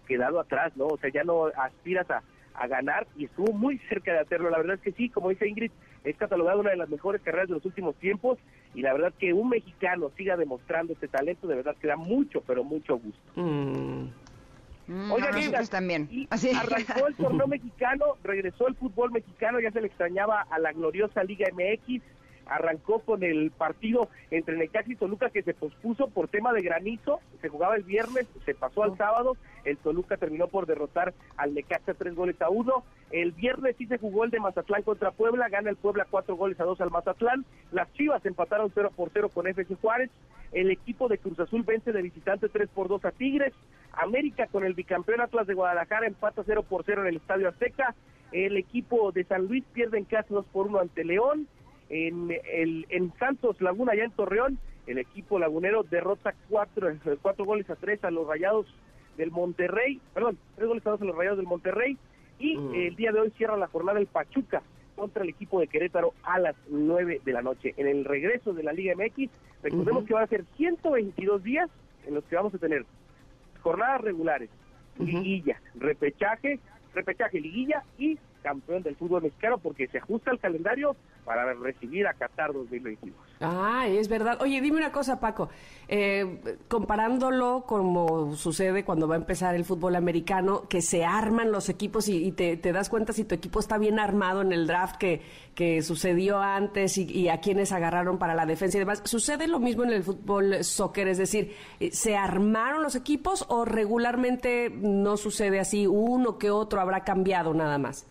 [0.06, 0.86] quedado atrás, ¿no?
[0.86, 2.22] O sea, ya no aspiras a,
[2.54, 4.50] a ganar y estuvo muy cerca de hacerlo.
[4.50, 5.70] La verdad es que sí, como dice Ingrid,
[6.04, 8.38] es catalogada una de las mejores carreras de los últimos tiempos
[8.74, 12.42] y la verdad que un mexicano siga demostrando este talento, de verdad que da mucho,
[12.46, 13.40] pero mucho gusto.
[13.40, 14.08] Mm.
[14.88, 16.26] Oiga, nosotros también.
[16.30, 16.50] Así.
[16.50, 21.22] Arrancó el torneo mexicano, regresó el fútbol mexicano, ya se le extrañaba a la gloriosa
[21.24, 22.02] Liga MX
[22.52, 27.20] arrancó con el partido entre Necaxa y Toluca que se pospuso por tema de granizo,
[27.40, 31.94] se jugaba el viernes, se pasó al sábado, el Toluca terminó por derrotar al Necaxa
[31.94, 35.70] tres goles a uno, el viernes sí se jugó el de Mazatlán contra Puebla, gana
[35.70, 39.46] el Puebla cuatro goles a dos al Mazatlán, las Chivas empataron cero por cero con
[39.46, 40.10] FC Juárez,
[40.52, 43.54] el equipo de Cruz Azul vence de visitante tres por dos a Tigres,
[43.92, 47.94] América con el bicampeón Atlas de Guadalajara empata cero por cero en el Estadio Azteca,
[48.32, 51.46] el equipo de San Luis pierde en casa dos por uno ante León,
[51.92, 57.68] en, el, en Santos Laguna, allá en Torreón, el equipo lagunero derrota cuatro, cuatro goles
[57.68, 58.66] a tres a los Rayados
[59.18, 61.98] del Monterrey, perdón, tres goles a dos a los Rayados del Monterrey,
[62.38, 62.74] y mm.
[62.74, 64.62] el día de hoy cierra la jornada el Pachuca
[64.96, 67.74] contra el equipo de Querétaro a las nueve de la noche.
[67.76, 69.30] En el regreso de la Liga MX,
[69.62, 71.68] recordemos que van a ser 122 días
[72.06, 72.86] en los que vamos a tener
[73.60, 74.48] jornadas regulares,
[74.98, 76.58] liguilla, repechaje,
[76.94, 82.14] repechaje, liguilla y campeón del fútbol mexicano porque se ajusta el calendario para recibir a
[82.14, 83.14] Qatar 2022.
[83.40, 84.38] Ah, es verdad.
[84.40, 85.48] Oye, dime una cosa, Paco.
[85.88, 91.68] Eh, comparándolo como sucede cuando va a empezar el fútbol americano, que se arman los
[91.68, 95.22] equipos y, te, das cuenta si tu equipo está bien armado en el draft que,
[95.82, 99.02] sucedió antes y, a quienes agarraron para la defensa y demás.
[99.04, 101.08] ¿Sucede lo mismo en el fútbol soccer?
[101.08, 105.86] Es decir, eh, ¿se armaron los equipos o regularmente no sucede así?
[105.86, 108.06] Uno que otro habrá cambiado nada más.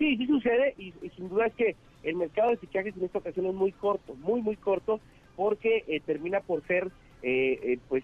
[0.00, 3.44] Sí, sí sucede y, sin duda es que el mercado de fichajes en esta ocasión
[3.44, 4.98] es muy corto, muy, muy corto,
[5.36, 6.90] porque eh, termina por ser
[7.22, 8.02] eh, eh, pues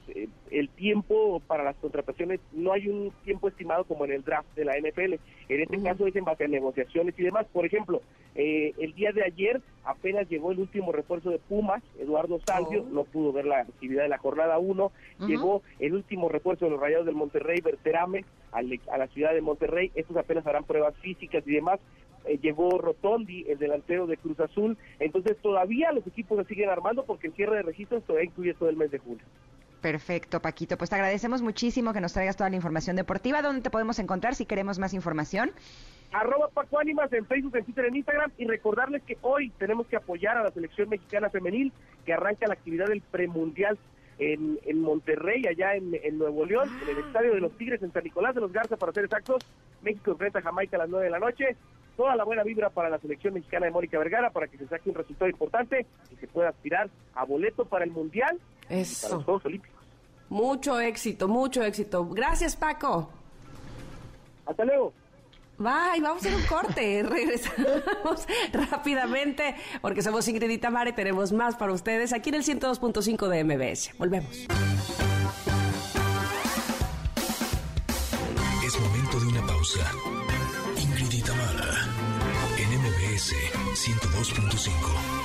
[0.50, 4.64] el tiempo para las contrataciones no hay un tiempo estimado como en el draft de
[4.64, 5.14] la NFL.
[5.48, 7.46] En este caso es en base a negociaciones y demás.
[7.52, 8.02] Por ejemplo,
[8.34, 12.92] el día de ayer apenas llegó el último refuerzo de Pumas, Eduardo Salvio, oh.
[12.92, 14.92] no pudo ver la actividad de la jornada 1.
[15.26, 18.62] Llegó el último refuerzo de los Rayados del Monterrey, Berterame, a
[18.98, 19.90] la ciudad de Monterrey.
[19.94, 21.80] Estos apenas harán pruebas físicas y demás.
[22.26, 24.76] Eh, llegó Rotondi, el delantero de Cruz Azul.
[24.98, 28.68] Entonces todavía los equipos se siguen armando porque el cierre de registros todavía incluye todo
[28.68, 29.24] el mes de julio.
[29.80, 30.76] Perfecto, Paquito.
[30.76, 33.42] Pues te agradecemos muchísimo que nos traigas toda la información deportiva.
[33.42, 35.52] ¿Dónde te podemos encontrar si queremos más información?
[36.12, 38.32] Arroba Paco Ánimas en Facebook, en Twitter, en Instagram.
[38.38, 41.72] Y recordarles que hoy tenemos que apoyar a la selección mexicana femenil
[42.04, 43.78] que arranca la actividad del premundial
[44.18, 48.04] en, en Monterrey, allá en, Nuevo León, en el Estadio de los Tigres, en San
[48.04, 49.44] Nicolás de los Garza, para ser exactos.
[49.82, 51.56] México enfrenta a Jamaica a las 9 de la noche.
[51.96, 54.90] Toda la buena vibra para la selección mexicana de Mónica Vergara para que se saque
[54.90, 59.24] un resultado importante y se pueda aspirar a boleto para el Mundial y para los
[59.24, 59.76] Juegos Olímpicos.
[60.28, 62.06] Mucho éxito, mucho éxito.
[62.06, 63.08] Gracias, Paco.
[64.44, 64.92] Hasta luego.
[65.58, 67.02] Bye, vamos a hacer un corte.
[67.08, 72.44] Regresamos rápidamente porque somos Ingrid y Tamara y tenemos más para ustedes aquí en el
[72.44, 73.98] 102.5 de MBS.
[73.98, 74.46] Volvemos.
[78.64, 79.90] Es momento de una pausa.
[80.76, 81.88] Ingrid y Tamara
[82.58, 83.32] en MBS
[83.74, 85.15] 102.5.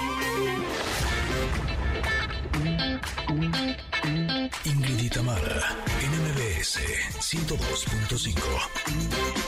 [4.66, 6.80] Ingrid y Tamara en MBS
[7.20, 8.40] 102.5.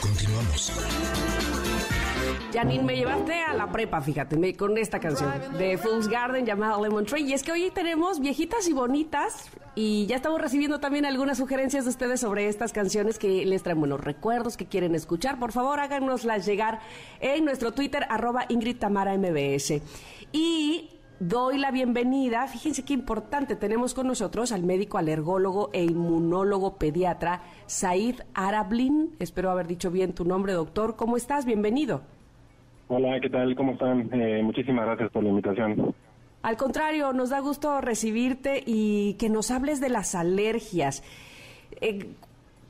[0.02, 0.72] Continuamos.
[2.54, 7.06] Janine, me llevaste a la prepa, fíjate, con esta canción de Fool's Garden llamada Lemon
[7.06, 7.24] Tree.
[7.24, 11.86] Y es que hoy tenemos viejitas y bonitas y ya estamos recibiendo también algunas sugerencias
[11.86, 15.40] de ustedes sobre estas canciones que les traen buenos recuerdos, que quieren escuchar.
[15.40, 16.80] Por favor, háganoslas llegar
[17.20, 19.82] en nuestro Twitter, arroba Ingrid Tamara MBS.
[20.32, 20.90] Y
[21.28, 27.42] doy la bienvenida, fíjense qué importante, tenemos con nosotros al médico alergólogo e inmunólogo pediatra
[27.66, 29.16] Said Arablin.
[29.20, 30.96] Espero haber dicho bien tu nombre, doctor.
[30.96, 31.46] ¿Cómo estás?
[31.46, 32.02] Bienvenido.
[32.90, 33.56] Hola, ¿qué tal?
[33.56, 34.10] ¿Cómo están?
[34.14, 35.96] Eh, muchísimas gracias por la invitación.
[36.42, 41.04] Al contrario, nos da gusto recibirte y que nos hables de las alergias.
[41.80, 42.06] Eh,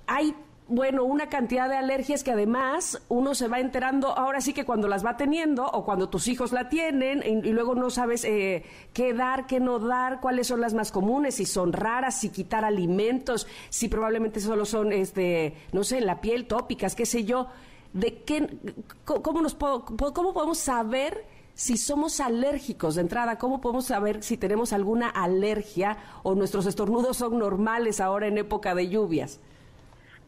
[0.06, 0.36] hay
[0.68, 4.88] bueno, una cantidad de alergias que además uno se va enterando ahora sí que cuando
[4.88, 9.14] las va teniendo o cuando tus hijos la tienen y, luego no sabes eh, qué
[9.14, 13.46] dar, qué no dar, cuáles son las más comunes, si son raras, si quitar alimentos,
[13.70, 17.48] si probablemente solo son, este, no sé, la piel, tópicas, qué sé yo.
[17.92, 18.48] De qué,
[19.06, 23.38] cómo, nos ¿Cómo podemos saber si somos alérgicos de entrada?
[23.38, 28.74] ¿Cómo podemos saber si tenemos alguna alergia o nuestros estornudos son normales ahora en época
[28.74, 29.40] de lluvias?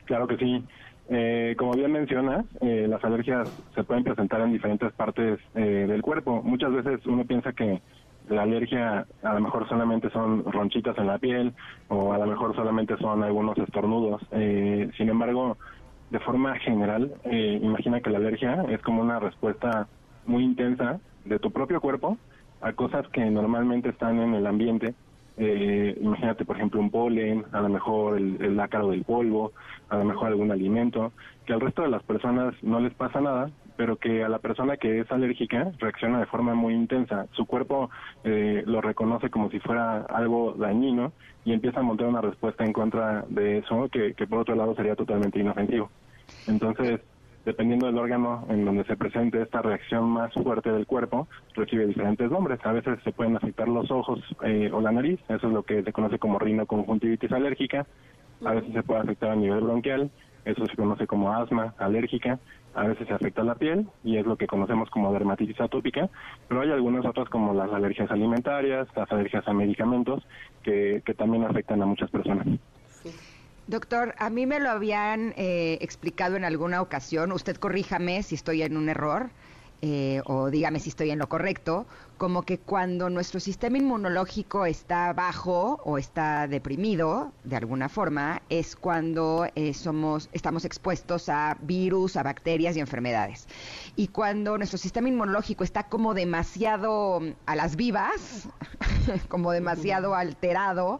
[0.06, 0.66] Claro que sí.
[1.08, 6.02] Eh, como bien mencionas, eh, las alergias se pueden presentar en diferentes partes eh, del
[6.02, 6.42] cuerpo.
[6.44, 7.82] Muchas veces uno piensa que
[8.28, 11.54] la alergia a lo mejor solamente son ronchitas en la piel
[11.90, 14.20] o a lo mejor solamente son algunos estornudos.
[14.98, 15.60] sin embargo,
[16.10, 17.12] de forma general,
[17.62, 19.88] imagina que la alergia es como una respuesta
[20.26, 22.18] muy intensa de tu propio cuerpo
[22.62, 24.96] a cosas que normalmente están en el ambiente
[25.38, 29.52] eh, imagínate, por ejemplo, un polen, a lo mejor el, el ácaro del polvo,
[29.90, 31.12] a lo mejor algún alimento,
[31.46, 34.78] que al resto de las personas no les pasa nada, pero que a la persona
[34.78, 37.28] que es alérgica reacciona de forma muy intensa.
[37.32, 37.90] Su cuerpo
[38.24, 41.12] eh, lo reconoce como si fuera algo dañino
[41.44, 44.76] y empieza a montar una respuesta en contra de eso, que, que por otro lado
[44.76, 45.90] sería totalmente inofensivo.
[46.48, 47.02] Entonces,
[47.46, 52.30] dependiendo del órgano en donde se presente esta reacción más fuerte del cuerpo, recibe diferentes
[52.30, 52.60] nombres.
[52.64, 55.84] A veces se pueden afectar los ojos eh, o la nariz, eso es lo que
[55.84, 57.86] se conoce como rinoconjuntivitis alérgica.
[58.44, 60.10] A veces se puede afectar a nivel bronquial,
[60.44, 62.40] eso se conoce como asma alérgica.
[62.74, 66.10] A veces se afecta la piel y es lo que conocemos como dermatitis atópica,
[66.50, 70.28] pero hay algunas otras como las alergias alimentarias, las alergias a medicamentos,
[70.62, 72.46] que, que también afectan a muchas personas.
[73.68, 78.62] Doctor, a mí me lo habían eh, explicado en alguna ocasión, usted corríjame si estoy
[78.62, 79.32] en un error
[79.82, 85.12] eh, o dígame si estoy en lo correcto, como que cuando nuestro sistema inmunológico está
[85.14, 92.16] bajo o está deprimido de alguna forma es cuando eh, somos estamos expuestos a virus,
[92.16, 93.48] a bacterias y enfermedades.
[93.96, 98.48] Y cuando nuestro sistema inmunológico está como demasiado a las vivas,
[99.30, 101.00] como demasiado alterado,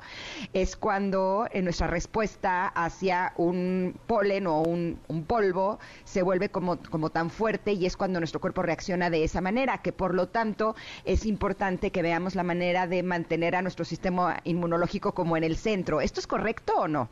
[0.54, 6.78] es cuando en nuestra respuesta hacia un polen o un, un polvo se vuelve como,
[6.78, 10.28] como tan fuerte y es cuando nuestro cuerpo reacciona de esa manera, que por lo
[10.28, 15.44] tanto es importante que veamos la manera de mantener a nuestro sistema inmunológico como en
[15.44, 16.02] el centro.
[16.02, 17.10] ¿Esto es correcto o no?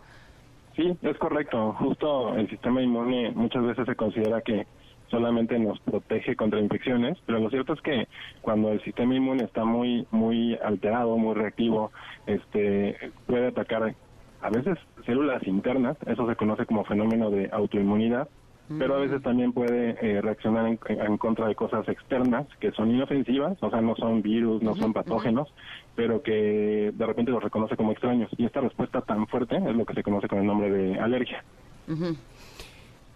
[0.75, 1.73] Sí, es correcto.
[1.73, 4.65] Justo el sistema inmune muchas veces se considera que
[5.10, 8.08] solamente nos protege contra infecciones, pero lo cierto es que
[8.41, 11.91] cuando el sistema inmune está muy muy alterado, muy reactivo,
[12.25, 13.93] este puede atacar
[14.41, 18.27] a veces células internas, eso se conoce como fenómeno de autoinmunidad,
[18.67, 23.62] pero a veces también puede eh, reaccionar en, contra de cosas externas que son inofensivas,
[23.62, 25.54] o sea, no son virus, no son patógenos,
[25.95, 28.32] pero que de repente los reconoce como extraños.
[28.38, 31.43] Y esta respuesta tan fuerte es lo que se conoce con el nombre de alergia.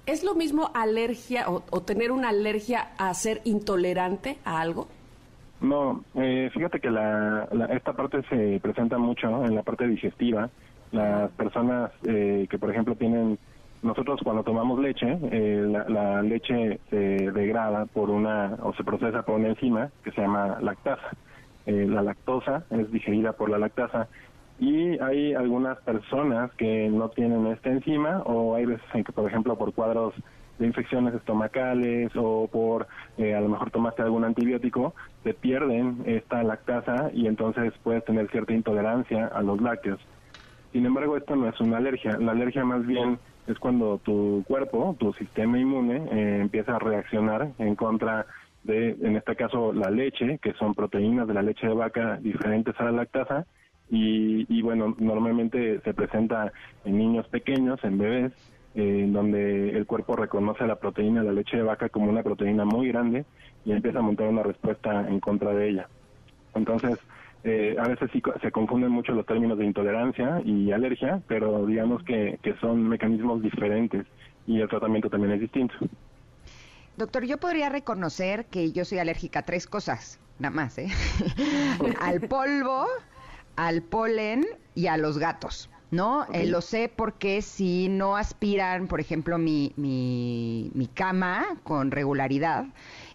[0.05, 4.87] ¿Es lo mismo alergia o, tener una alergia a ser intolerante a algo?
[5.61, 10.49] No, eh, fíjate que la, esta parte se presenta mucho en la parte digestiva.
[10.91, 13.39] Las personas eh, que, por ejemplo, tienen
[13.81, 19.35] nosotros cuando tomamos leche, eh, la, leche se degrada por una, o se procesa por
[19.35, 21.09] una enzima que se llama lactasa.
[21.65, 24.07] Eh, la lactosa es digerida por la lactasa
[24.59, 29.27] y hay algunas personas que no tienen esta enzima o hay veces en que, por
[29.27, 30.13] ejemplo, por cuadros
[30.57, 32.87] de infecciones estomacales o por
[33.17, 38.29] eh, a lo mejor tomaste algún antibiótico, se pierden esta lactasa y entonces puedes tener
[38.31, 39.99] cierta intolerancia a los lácteos.
[40.71, 42.17] Sin embargo, esto no es una alergia.
[42.17, 47.49] La alergia más bien es cuando tu cuerpo, tu sistema inmune, eh, empieza a reaccionar
[47.57, 48.25] en contra
[48.63, 52.75] de, en este caso, la leche, que son proteínas de la leche de vaca diferentes
[52.79, 53.45] a la lactasa,
[53.89, 56.51] y, y bueno, normalmente se presenta
[56.83, 58.33] en niños pequeños, en bebés,
[58.75, 62.63] eh, donde el cuerpo reconoce la proteína de la leche de vaca como una proteína
[62.63, 63.25] muy grande
[63.65, 65.87] y empieza a montar una respuesta en contra de ella.
[66.53, 66.99] Entonces,
[67.47, 72.03] eh, a veces sí se confunden mucho los términos de intolerancia y alergia, pero digamos
[72.03, 74.05] que, que son mecanismos diferentes
[74.45, 75.73] y el tratamiento también es distinto.
[76.97, 80.87] Doctor, yo podría reconocer que yo soy alérgica a tres cosas, nada más, ¿eh?
[82.01, 82.87] al polvo,
[83.55, 85.69] al polen y a los gatos.
[85.91, 86.25] ¿no?
[86.33, 92.65] Eh, lo sé porque si no aspiran, por ejemplo, mi, mi, mi cama con regularidad,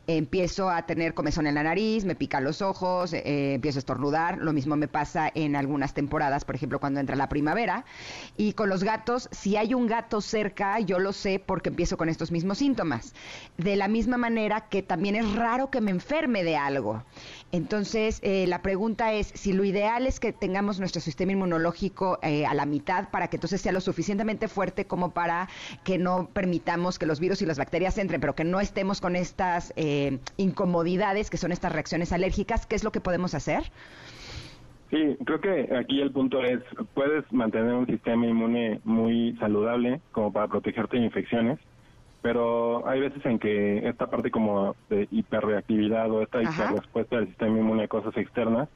[0.06, 3.80] empiezo a tener comezón en la nariz, me pican los ojos, eh, eh, empiezo a
[3.80, 4.38] estornudar.
[4.38, 7.84] Lo mismo me pasa en algunas temporadas, por ejemplo, cuando entra la primavera.
[8.36, 12.08] Y con los gatos, si hay un gato cerca, yo lo sé porque empiezo con
[12.08, 13.14] estos mismos síntomas.
[13.56, 17.04] De la misma manera que también es raro que me enferme de algo.
[17.52, 22.46] Entonces, eh, la pregunta es si lo ideal es que tengamos nuestro sistema inmunológico eh,
[22.46, 25.48] a la mitad para que entonces sea lo suficientemente fuerte como para
[25.84, 29.16] que no permitamos que los virus y las bacterias entren, pero que no estemos con
[29.16, 32.64] estas eh, incomodidades que son estas reacciones alérgicas.
[32.64, 33.64] ¿Qué es lo que podemos hacer?
[34.90, 36.60] Sí, creo que aquí el punto es,
[36.94, 41.58] puedes mantener un sistema inmune muy saludable como para protegerte de infecciones,
[42.22, 47.58] pero hay veces en que esta parte como de hiperreactividad o esta hiperrespuesta del sistema
[47.58, 48.68] inmune a cosas externas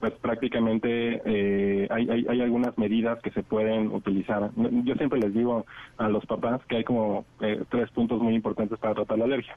[0.00, 4.50] pues prácticamente eh, hay, hay, hay, algunas medidas que se pueden utilizar.
[4.54, 5.64] Yo siempre les digo
[5.96, 9.56] a los papás que hay como eh, tres puntos muy importantes para tratar la alergia.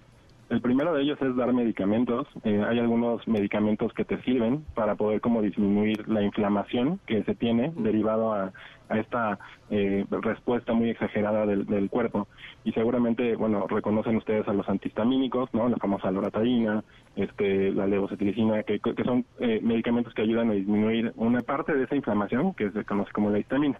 [0.50, 2.26] El primero de ellos es dar medicamentos.
[2.46, 7.36] Eh, hay algunos medicamentos que te sirven para poder como disminuir la inflamación que se
[7.36, 8.54] tiene derivado a,
[8.90, 9.38] esta
[9.70, 12.30] eh, respuesta muy exagerada del, cuerpo.
[12.64, 15.68] Y seguramente, bueno, reconocen ustedes a los antihistamínicos, ¿no?
[15.68, 16.86] La famosa loratadina,
[17.18, 21.84] este, la levocetiricina, que, que son eh, medicamentos que ayudan a disminuir una parte de
[21.84, 23.78] esa inflamación que se conoce como la histamina.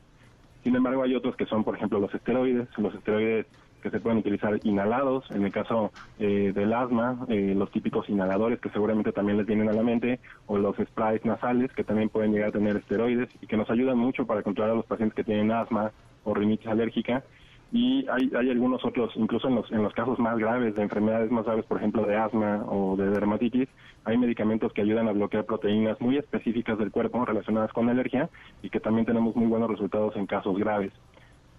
[0.66, 2.68] Sin embargo, hay otros que son, por ejemplo, los esteroides.
[2.78, 3.46] Los esteroides
[3.92, 8.70] se pueden utilizar inhalados, en el caso eh, del asma, eh, los típicos inhaladores que
[8.70, 12.50] seguramente también les vienen a la mente, o los sprays nasales que también pueden llegar
[12.50, 15.52] a tener esteroides y que nos ayudan mucho para controlar a los pacientes que tienen
[15.52, 15.92] asma
[16.24, 17.24] o rinitis alérgica.
[17.72, 21.30] Y hay, hay algunos otros, incluso en los, en los casos más graves de enfermedades
[21.32, 23.68] más graves, por ejemplo de asma o de dermatitis,
[24.06, 28.30] hay medicamentos que ayudan a bloquear proteínas muy específicas del cuerpo relacionadas con alergia
[28.62, 30.94] y que también tenemos muy buenos resultados en casos graves.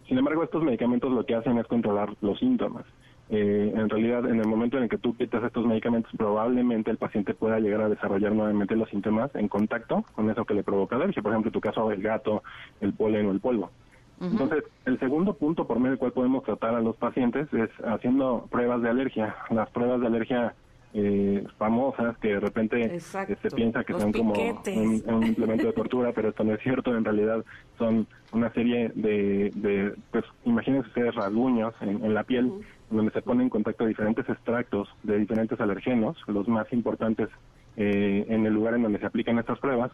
[0.09, 2.87] Sin embargo, estos medicamentos lo que hacen es controlar los síntomas.
[3.31, 6.97] Eh, en realidad, en el momento en el que tú quitas estos medicamentos, probablemente el
[6.97, 10.97] paciente pueda llegar a desarrollar nuevamente los síntomas en contacto con eso que le provoca
[10.97, 11.23] alergia.
[11.23, 12.43] Por ejemplo, en tu caso, el gato,
[12.81, 13.71] el polen o el polvo.
[14.21, 18.49] Entonces, el segundo punto por medio del cual podemos tratar a los pacientes es haciendo
[18.51, 19.37] pruebas de alergia.
[19.51, 20.55] Las pruebas de alergia
[20.95, 24.33] eh, famosas que de repente se este, piensa que son como
[24.75, 27.45] un, implemento de tortura, pero esto no es cierto, en realidad
[27.77, 32.53] son una serie de, de pues imagínense ustedes rasguños en, la piel,
[32.91, 37.29] donde se ponen en contacto diferentes extractos de diferentes alergenos, los más importantes
[37.77, 39.93] eh, en el lugar en donde se aplican estas pruebas,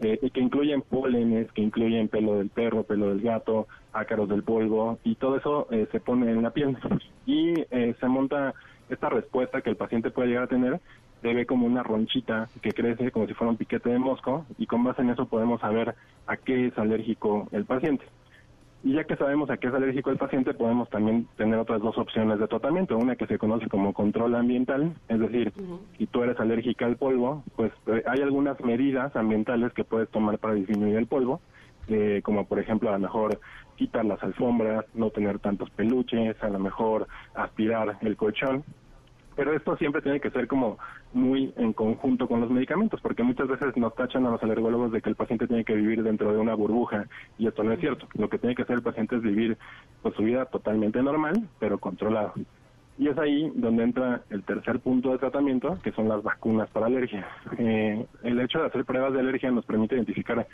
[0.00, 4.98] eh, que incluyen pólenes, que incluyen pelo del perro, pelo del gato, ácaros del polvo,
[5.04, 6.78] y todo eso eh, se pone en la piel.
[7.26, 8.54] Y se monta
[8.90, 10.80] esta respuesta que el paciente puede llegar a tener
[11.22, 14.66] se ve como una ronchita que crece como si fuera un piquete de mosco y
[14.66, 15.94] con base en eso podemos saber
[16.26, 18.04] a qué es alérgico el paciente.
[18.82, 21.98] Y ya que sabemos a qué es alérgico el paciente, podemos también tener otras dos
[21.98, 22.96] opciones de tratamiento.
[22.96, 25.52] Una que se conoce como control ambiental, es decir,
[25.98, 30.38] si tú eres alérgica al polvo, pues eh, hay algunas medidas ambientales que puedes tomar
[30.38, 31.42] para disminuir el polvo,
[31.88, 33.38] eh, como por ejemplo a lo mejor
[33.80, 38.62] quitar las alfombras, no tener tantos peluches, a lo mejor aspirar el colchón
[39.40, 40.78] pero esto siempre tiene que ser como
[41.14, 45.00] muy en conjunto con los medicamentos, porque muchas veces nos tachan a los alergólogos de
[45.00, 47.06] que el paciente tiene que vivir dentro de una burbuja,
[47.38, 48.06] y esto no es cierto.
[48.18, 49.56] Lo que tiene que hacer el paciente es vivir
[50.02, 52.34] pues, su vida totalmente normal, pero controlado.
[52.98, 56.84] Y es ahí donde entra el tercer punto de tratamiento, que son las vacunas para
[56.84, 57.26] alergia.
[57.56, 60.46] Eh, el hecho de hacer pruebas de alergia nos permite identificar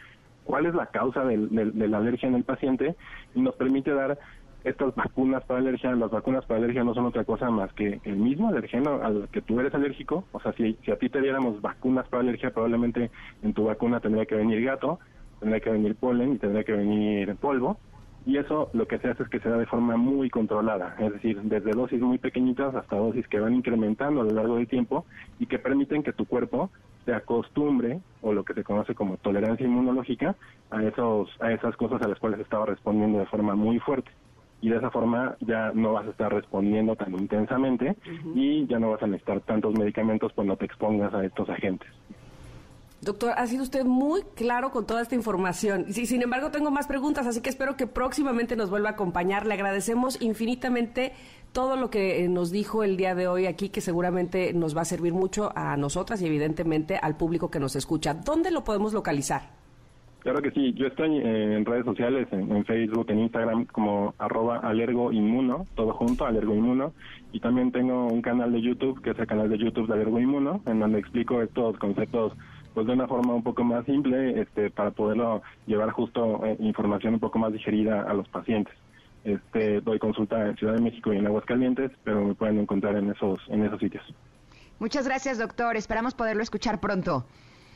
[0.46, 2.94] cuál es la causa de la alergia en el paciente
[3.34, 4.18] y nos permite dar
[4.66, 8.16] estas vacunas para alergia, las vacunas para alergia no son otra cosa más que el
[8.16, 10.24] mismo alergeno al que tú eres alérgico.
[10.32, 13.10] O sea, si, si a ti te diéramos vacunas para alergia, probablemente
[13.42, 14.98] en tu vacuna tendría que venir gato,
[15.38, 17.78] tendría que venir polen y tendría que venir polvo.
[18.26, 21.12] Y eso lo que se hace es que se da de forma muy controlada, es
[21.12, 25.06] decir, desde dosis muy pequeñitas hasta dosis que van incrementando a lo largo del tiempo
[25.38, 26.70] y que permiten que tu cuerpo
[27.06, 30.34] se acostumbre, o lo que se conoce como tolerancia inmunológica,
[30.70, 34.10] a, esos, a esas cosas a las cuales estaba respondiendo de forma muy fuerte
[34.60, 37.96] y de esa forma ya no vas a estar respondiendo tan intensamente
[38.34, 41.88] y ya no vas a necesitar tantos medicamentos cuando te expongas a estos agentes.
[43.02, 45.92] Doctor, ha sido usted muy claro con toda esta información.
[45.92, 49.46] Sin embargo, tengo más preguntas, así que espero que próximamente nos vuelva a acompañar.
[49.46, 51.12] Le agradecemos infinitamente
[51.52, 54.82] todo lo que eh, nos dijo el día de hoy aquí, que seguramente nos va
[54.82, 58.14] a servir mucho a nosotras y evidentemente al público que nos escucha.
[58.14, 59.42] ¿Dónde lo podemos localizar?
[60.26, 65.66] Claro que sí, yo estoy en redes sociales, en, Facebook, en Instagram, como arroba alergoinmuno,
[65.76, 66.94] todo junto, alergoinmuno,
[67.32, 70.62] y también tengo un canal de YouTube, que es el canal de YouTube de alergoinmuno,
[70.66, 72.32] en donde explico estos conceptos
[72.76, 77.14] pues de una forma un poco más simple, este, para poderlo llevar justo eh, información
[77.14, 78.74] un poco más digerida a los pacientes.
[79.24, 83.10] Este, doy consulta en Ciudad de México y en Aguascalientes, pero me pueden encontrar en
[83.10, 84.04] esos, en esos sitios.
[84.78, 85.74] Muchas gracias, doctor.
[85.74, 87.24] Esperamos poderlo escuchar pronto.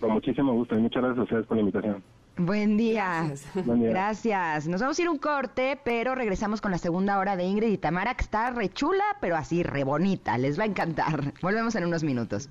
[0.01, 2.03] Con muchísimo gusto y muchas gracias a ustedes por la invitación.
[2.37, 3.33] Buen día.
[3.55, 4.69] Gracias.
[4.69, 7.79] Nos vamos a ir un corte, pero regresamos con la segunda hora de Ingrid y
[7.79, 10.37] Tamara, que está re chula, pero así re bonita.
[10.37, 11.33] Les va a encantar.
[11.41, 12.51] Volvemos en unos minutos.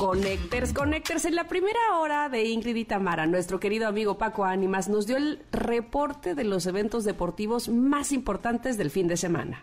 [0.00, 1.26] Connecters, Connecters.
[1.26, 5.18] En la primera hora de Ingrid y Tamara, nuestro querido amigo Paco Ánimas nos dio
[5.18, 9.62] el reporte de los eventos deportivos más importantes del fin de semana.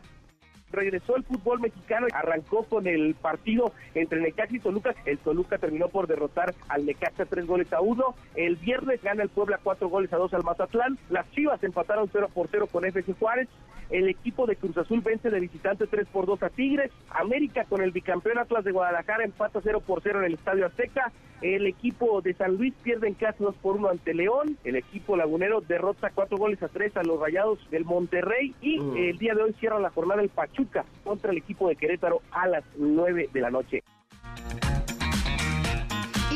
[0.71, 5.88] Regresó el fútbol mexicano, arrancó con el partido entre Necaxa y Toluca, el Toluca terminó
[5.88, 10.13] por derrotar al Necaxa tres goles a uno, el viernes gana el Puebla cuatro goles
[10.13, 13.47] a dos al Mazatlán, las Chivas empataron 0 por 0 con FC Juárez,
[13.89, 17.81] el equipo de Cruz Azul vence de visitante 3 por 2 a Tigres, América con
[17.81, 21.11] el bicampeón Atlas de Guadalajara empata 0 por 0 en el Estadio Azteca,
[21.41, 25.15] el equipo de San Luis pierde en casa 2 por 1 ante León, el equipo
[25.15, 28.97] lagunero derrota cuatro goles a tres a los Rayados del Monterrey y mm.
[28.97, 32.47] el día de hoy cierra la jornada el Pachuca contra el equipo de Querétaro a
[32.47, 33.83] las 9 de la noche.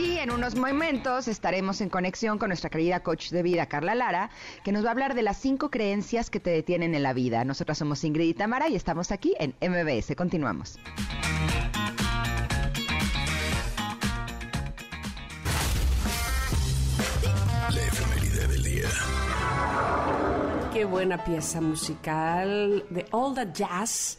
[0.02, 4.32] Y en unos momentos estaremos en conexión con nuestra querida coach de vida, Carla Lara,
[4.64, 7.45] que nos va a hablar de las cinco creencias que te detienen en la vida.
[7.45, 10.16] Nosotras somos Ingrid y Tamara y estamos aquí en MBS.
[10.16, 10.80] Continuamos.
[17.70, 18.89] La efeméride del día.
[20.74, 24.18] Qué buena pieza musical de All the Jazz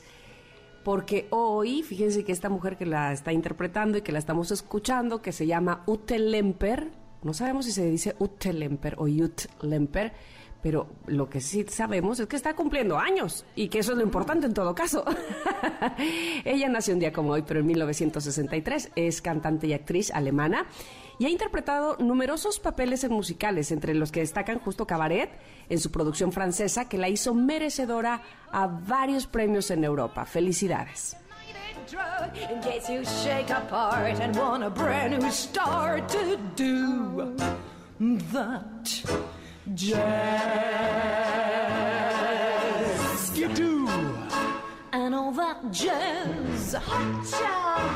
[0.85, 5.22] porque hoy, fíjense que esta mujer que la está interpretando y que la estamos escuchando,
[5.22, 6.91] que se llama Ute Lemper,
[7.22, 10.12] no sabemos si se dice Ute Lemper o Ute Lemper,
[10.63, 14.05] pero lo que sí sabemos es que está cumpliendo años y que eso es lo
[14.05, 15.05] importante en todo caso.
[16.45, 20.67] Ella nació un día como hoy, pero en 1963, es cantante y actriz alemana
[21.19, 25.31] y ha interpretado numerosos papeles en musicales, entre los que destacan justo Cabaret,
[25.69, 30.25] en su producción francesa, que la hizo merecedora a varios premios en Europa.
[30.25, 31.17] Felicidades.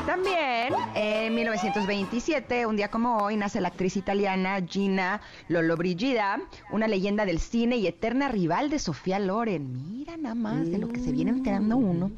[0.05, 6.41] También en 1927, un día como hoy, nace la actriz italiana Gina Lollobrigida,
[6.71, 9.91] una leyenda del cine y eterna rival de Sofía Loren.
[9.91, 12.11] Mira nada más de lo que se viene enterando uno.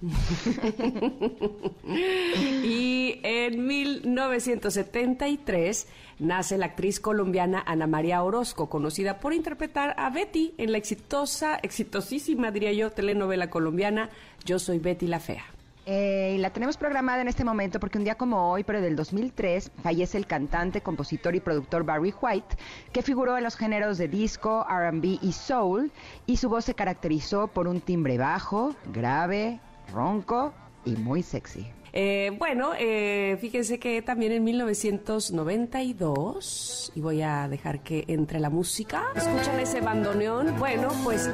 [2.64, 5.88] y en 1973
[6.20, 11.56] nace la actriz colombiana Ana María Orozco, conocida por interpretar a Betty en la exitosa,
[11.64, 14.10] exitosísima, diría yo, telenovela colombiana
[14.46, 15.46] Yo soy Betty la Fea.
[15.86, 18.96] Eh, y la tenemos programada en este momento porque un día como hoy, pero del
[18.96, 22.58] 2003, fallece el cantante, compositor y productor Barry White,
[22.92, 25.92] que figuró en los géneros de disco, RB y soul,
[26.28, 29.60] y su voz se caracterizó por un timbre bajo, grave,
[29.92, 30.54] ronco
[30.86, 31.72] y muy sexy.
[31.94, 38.50] Eh, bueno, eh, fíjense que también en 1992, y voy a dejar que entre la
[38.50, 40.58] música, escuchan ese bandoneón.
[40.60, 41.30] Bueno, pues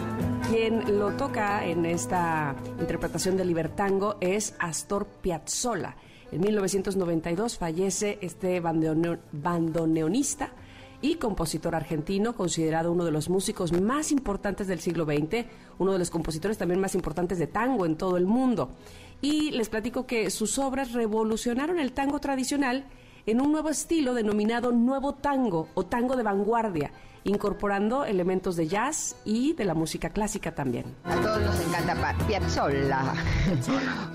[0.49, 5.95] quien lo toca en esta interpretación de Libertango es Astor Piazzolla.
[6.32, 10.49] En 1992 fallece este bandoneonista
[11.01, 15.45] y compositor argentino, considerado uno de los músicos más importantes del siglo XX,
[15.78, 18.72] uno de los compositores también más importantes de tango en todo el mundo
[19.22, 22.86] y les platico que sus obras revolucionaron el tango tradicional
[23.26, 26.91] en un nuevo estilo denominado nuevo tango o tango de vanguardia
[27.26, 30.86] incorporando elementos de jazz y de la música clásica también.
[31.03, 33.13] A todos nos encanta Piazzolla.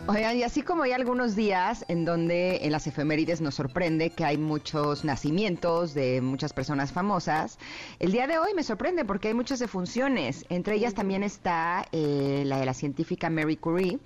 [0.07, 4.25] Oigan, y así como hay algunos días en donde en las efemérides nos sorprende que
[4.25, 7.59] hay muchos nacimientos de muchas personas famosas,
[7.99, 10.45] el día de hoy me sorprende porque hay muchas defunciones.
[10.49, 13.99] Entre ellas también está eh, la de la científica Mary Curie.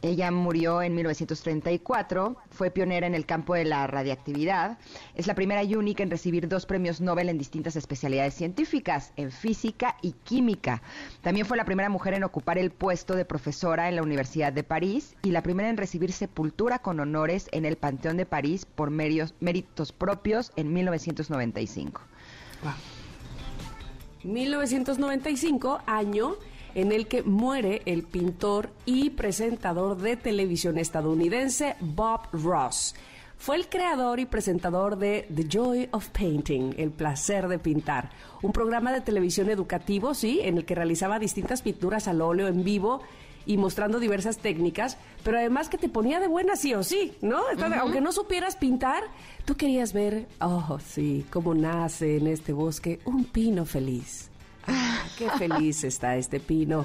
[0.00, 4.78] Ella murió en 1934, fue pionera en el campo de la radiactividad,
[5.16, 8.47] es la primera y única en recibir dos premios Nobel en distintas especialidades científicas
[9.16, 10.82] en física y química.
[11.22, 14.62] También fue la primera mujer en ocupar el puesto de profesora en la Universidad de
[14.62, 18.90] París y la primera en recibir sepultura con honores en el Panteón de París por
[18.90, 22.00] méritos propios en 1995.
[24.24, 26.36] 1995, año
[26.74, 32.94] en el que muere el pintor y presentador de televisión estadounidense Bob Ross.
[33.38, 38.10] Fue el creador y presentador de The Joy of Painting, el placer de pintar,
[38.42, 42.64] un programa de televisión educativo, sí, en el que realizaba distintas pinturas al óleo en
[42.64, 43.00] vivo
[43.46, 47.40] y mostrando diversas técnicas, pero además que te ponía de buena sí o sí, ¿no?
[47.80, 49.04] Aunque no supieras pintar,
[49.44, 54.30] tú querías ver, oh, sí, cómo nace en este bosque un pino feliz.
[54.66, 56.84] Ah, qué feliz está este pino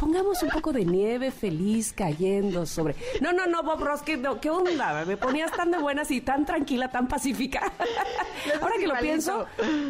[0.00, 2.96] pongamos un poco de nieve feliz cayendo sobre.
[3.20, 4.16] No, no, no, Bob Ross, ¿qué,
[4.50, 5.04] onda?
[5.04, 7.70] Me ponías tan de buenas y tan tranquila, tan pacífica.
[8.62, 9.44] Ahora que lo pienso,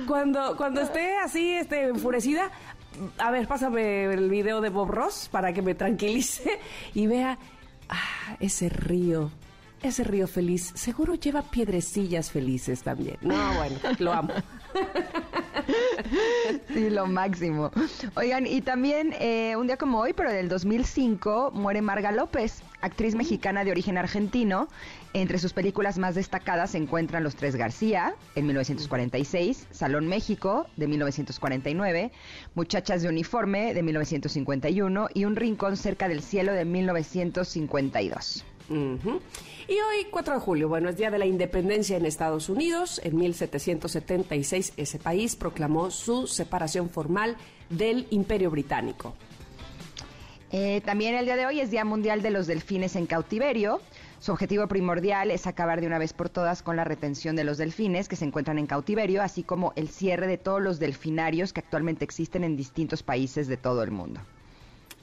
[0.08, 2.50] cuando, cuando esté así, este, enfurecida,
[3.18, 6.58] a ver, pásame el video de Bob Ross para que me tranquilice
[6.92, 7.38] y vea
[7.88, 9.30] ah, ese río
[9.82, 13.16] ese río feliz seguro lleva piedrecillas felices también.
[13.22, 14.34] No, bueno, lo amo.
[16.72, 17.70] Sí, lo máximo.
[18.16, 23.14] Oigan, y también eh, un día como hoy, pero del 2005, muere Marga López, actriz
[23.14, 24.68] mexicana de origen argentino.
[25.12, 30.86] Entre sus películas más destacadas se encuentran Los Tres García, en 1946, Salón México, de
[30.86, 32.12] 1949,
[32.54, 38.44] Muchachas de Uniforme, de 1951, y Un Rincón cerca del cielo, de 1952.
[38.70, 43.00] Y hoy, 4 de julio, bueno, es Día de la Independencia en Estados Unidos.
[43.04, 47.36] En 1776 ese país proclamó su separación formal
[47.68, 49.14] del Imperio Británico.
[50.52, 53.80] Eh, también el día de hoy es Día Mundial de los Delfines en Cautiverio.
[54.20, 57.56] Su objetivo primordial es acabar de una vez por todas con la retención de los
[57.56, 61.60] delfines que se encuentran en cautiverio, así como el cierre de todos los delfinarios que
[61.60, 64.20] actualmente existen en distintos países de todo el mundo.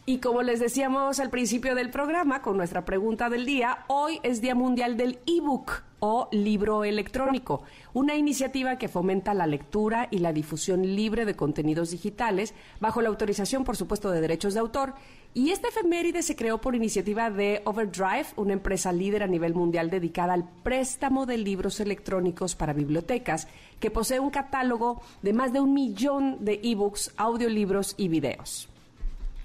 [0.10, 4.40] Y como les decíamos al principio del programa, con nuestra pregunta del día, hoy es
[4.40, 10.32] Día Mundial del ebook o libro electrónico, una iniciativa que fomenta la lectura y la
[10.32, 14.94] difusión libre de contenidos digitales, bajo la autorización, por supuesto, de derechos de autor.
[15.34, 19.90] Y esta efeméride se creó por iniciativa de Overdrive, una empresa líder a nivel mundial
[19.90, 23.50] dedicada al préstamo de libros electrónicos para bibliotecas,
[23.82, 28.70] que posee un catálogo de más de un millón de ebooks, audiolibros y videos.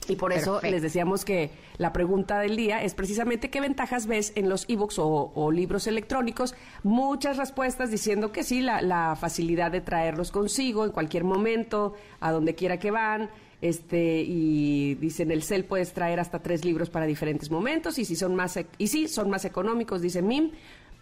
[0.09, 4.33] Y por eso les decíamos que la pregunta del día es precisamente qué ventajas ves
[4.35, 6.55] en los ebooks o, o libros electrónicos.
[6.83, 12.33] Muchas respuestas diciendo que sí, la, la, facilidad de traerlos consigo en cualquier momento, a
[12.33, 13.31] donde quiera que van.
[13.61, 18.17] Este, y dicen el cel puedes traer hasta tres libros para diferentes momentos y si
[18.17, 20.51] son más e, y sí son más económicos dice Mim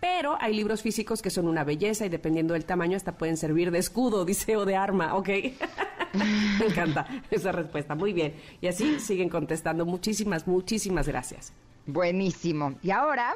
[0.00, 3.70] pero hay libros físicos que son una belleza y dependiendo del tamaño hasta pueden servir
[3.70, 5.28] de escudo, dice, de arma, ¿ok?
[6.58, 8.34] Me encanta esa respuesta, muy bien.
[8.60, 9.86] Y así siguen contestando.
[9.86, 11.52] Muchísimas, muchísimas gracias.
[11.92, 12.74] Buenísimo.
[12.82, 13.34] Y ahora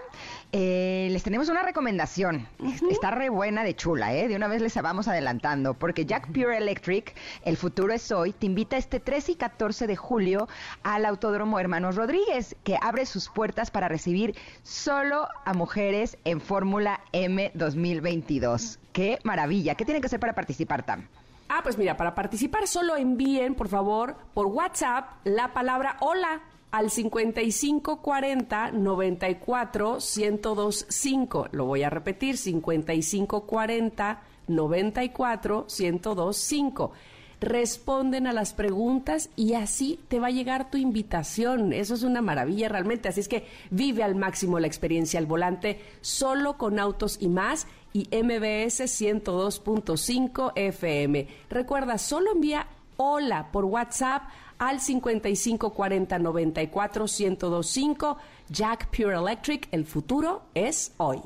[0.53, 2.47] eh, les tenemos una recomendación.
[2.91, 4.29] Está re buena de chula, ¿eh?
[4.29, 8.47] De una vez les vamos adelantando, porque Jack Pure Electric, el futuro es hoy, te
[8.47, 10.49] invita este 13 y 14 de julio
[10.83, 17.01] al Autódromo Hermanos Rodríguez, que abre sus puertas para recibir solo a mujeres en Fórmula
[17.13, 18.79] M 2022.
[18.93, 19.75] ¡Qué maravilla!
[19.75, 21.09] ¿Qué tienen que hacer para participar, Tam?
[21.49, 26.41] Ah, pues mira, para participar solo envíen, por favor, por WhatsApp la palabra hola
[26.75, 31.49] al 5540 94 1025.
[31.53, 36.93] Lo voy a repetir, 5540 94 1025.
[37.41, 41.73] Responden a las preguntas y así te va a llegar tu invitación.
[41.73, 43.09] Eso es una maravilla realmente.
[43.09, 47.69] Así es que vive al máximo la experiencia al volante solo con autos y más
[47.93, 51.29] y MBS 102.5 FM.
[51.51, 52.67] Recuerda, solo envía
[52.97, 54.23] hola por WhatsApp
[54.59, 58.19] al 5540 94 1025.
[58.49, 61.21] Jack Pure Electric, el futuro es hoy.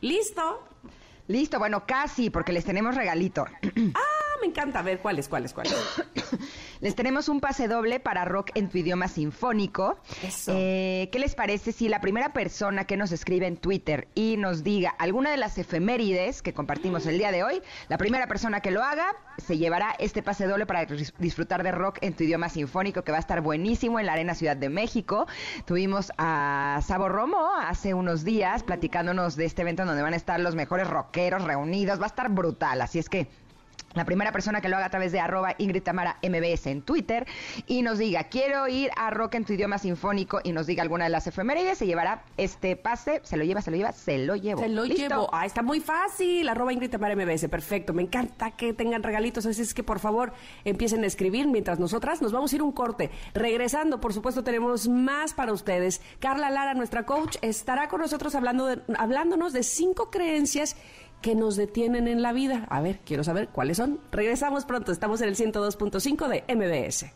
[0.00, 0.62] ¿Listo?
[1.28, 3.44] Listo, bueno, casi, porque les tenemos regalito.
[3.94, 4.82] ah, me encanta.
[4.82, 5.74] Ver, ¿cuáles, cuáles, cuáles?
[6.80, 9.98] Les tenemos un pase doble para rock en tu idioma sinfónico.
[10.48, 14.64] Eh, ¿Qué les parece si la primera persona que nos escribe en Twitter y nos
[14.64, 18.72] diga alguna de las efemérides que compartimos el día de hoy, la primera persona que
[18.72, 20.84] lo haga se llevará este pase doble para
[21.18, 24.34] disfrutar de rock en tu idioma sinfónico que va a estar buenísimo en la Arena
[24.34, 25.28] Ciudad de México.
[25.64, 30.40] Tuvimos a Sabo Romo hace unos días platicándonos de este evento donde van a estar
[30.40, 32.00] los mejores rockeros reunidos.
[32.00, 33.28] Va a estar brutal, así es que
[33.94, 37.26] la primera persona que lo haga a través de arroba Ingrid Tamara MBS en Twitter
[37.66, 41.04] y nos diga, quiero ir a rock en tu idioma sinfónico y nos diga alguna
[41.04, 44.36] de las efemérides, se llevará este pase, se lo lleva, se lo lleva, se lo
[44.36, 44.62] llevo.
[44.62, 45.28] Se lo llevo.
[45.32, 46.48] Ah, está muy fácil.
[46.48, 47.92] Arroba Ingrid Tamara MBS, perfecto.
[47.92, 50.32] Me encanta que tengan regalitos, así es que por favor
[50.64, 53.10] empiecen a escribir mientras nosotras nos vamos a ir un corte.
[53.34, 56.00] Regresando, por supuesto, tenemos más para ustedes.
[56.18, 60.76] Carla Lara, nuestra coach, estará con nosotros hablando de, hablándonos de cinco creencias
[61.22, 62.66] que nos detienen en la vida.
[62.68, 64.00] A ver, quiero saber cuáles son.
[64.10, 67.06] Regresamos pronto, estamos en el 102.5 de MBS.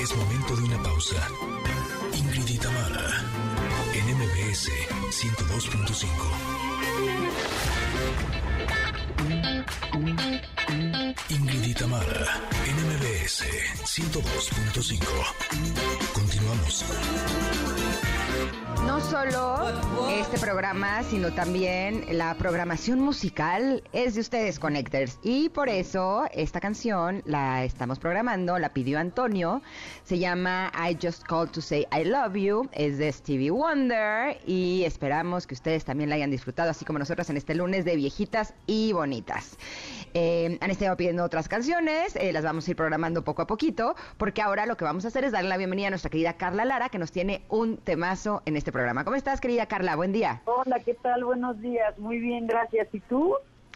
[0.00, 1.16] Es momento de una pausa.
[2.16, 2.58] Ingrid y
[3.94, 4.70] en MBS
[5.10, 6.04] 102.5.
[11.30, 13.44] Ingrid y Tamara, en MBS
[13.84, 15.04] 102.5.
[16.12, 16.84] Continuamos.
[18.86, 19.68] No solo
[20.10, 25.18] este programa, sino también la programación musical es de ustedes, Connectors.
[25.22, 29.62] Y por eso esta canción la estamos programando, la pidió Antonio.
[30.04, 32.68] Se llama I Just Called to Say I Love You.
[32.72, 34.38] Es de Stevie Wonder.
[34.46, 37.96] Y esperamos que ustedes también la hayan disfrutado, así como nosotros en este lunes de
[37.96, 39.56] viejitas y bonitas.
[40.14, 43.94] Eh, han estado pidiendo otras canciones, eh, las vamos a ir programando poco a poquito,
[44.16, 46.64] porque ahora lo que vamos a hacer es darle la bienvenida a nuestra querida Carla
[46.64, 49.04] Lara, que nos tiene un temazo en este programa.
[49.04, 49.96] ¿Cómo estás, querida Carla?
[49.96, 50.42] Buen día.
[50.44, 51.24] Hola, ¿qué tal?
[51.24, 51.98] Buenos días.
[51.98, 52.88] Muy bien, gracias.
[52.92, 53.34] ¿Y tú?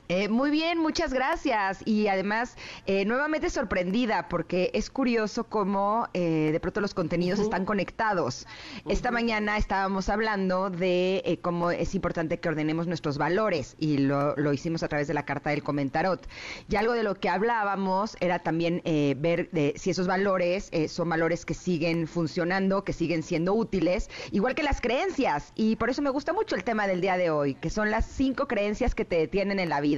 [0.08, 1.80] Eh, muy bien, muchas gracias.
[1.86, 7.64] Y además, eh, nuevamente sorprendida porque es curioso cómo eh, de pronto los contenidos están
[7.64, 8.46] conectados.
[8.86, 14.52] Esta mañana estábamos hablando de cómo es importante que ordenemos nuestros valores y lo, lo,
[14.52, 16.28] hicimos a través de la carta del comentarot.
[16.68, 21.46] Y algo de lo que hablábamos era también ver de, si esos valores son valores
[21.46, 25.52] que siguen funcionando, que siguen siendo útiles, igual que las creencias.
[25.54, 28.04] Y por eso me gusta mucho el tema del día de hoy, que son las
[28.06, 29.93] cinco creencias que te detienen en la vida.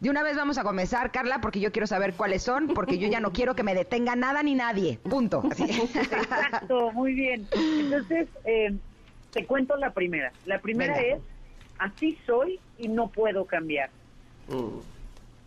[0.00, 3.08] De una vez vamos a comenzar, Carla, porque yo quiero saber cuáles son, porque yo
[3.08, 4.98] ya no quiero que me detenga nada ni nadie.
[5.02, 5.42] Punto.
[5.58, 7.46] Exacto, muy bien.
[7.52, 8.74] Entonces, eh,
[9.32, 10.32] te cuento la primera.
[10.46, 11.20] La primera es,
[11.78, 13.90] así soy y no puedo cambiar.
[14.48, 14.80] Mm.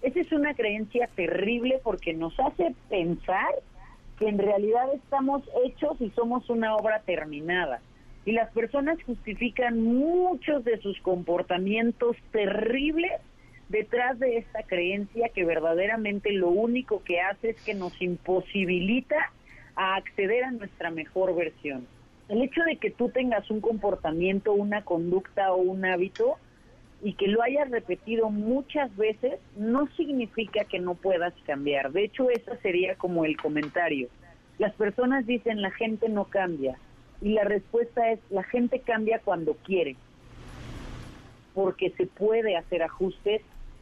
[0.01, 3.53] Esa es una creencia terrible porque nos hace pensar
[4.19, 7.79] que en realidad estamos hechos y somos una obra terminada.
[8.25, 13.11] Y las personas justifican muchos de sus comportamientos terribles
[13.69, 19.31] detrás de esta creencia que verdaderamente lo único que hace es que nos imposibilita
[19.75, 21.87] a acceder a nuestra mejor versión.
[22.29, 26.37] El hecho de que tú tengas un comportamiento, una conducta o un hábito
[27.01, 31.91] y que lo hayas repetido muchas veces no significa que no puedas cambiar.
[31.91, 34.09] De hecho, ese sería como el comentario.
[34.57, 36.77] Las personas dicen la gente no cambia
[37.21, 39.95] y la respuesta es la gente cambia cuando quiere
[41.53, 43.41] porque se puede hacer ajustes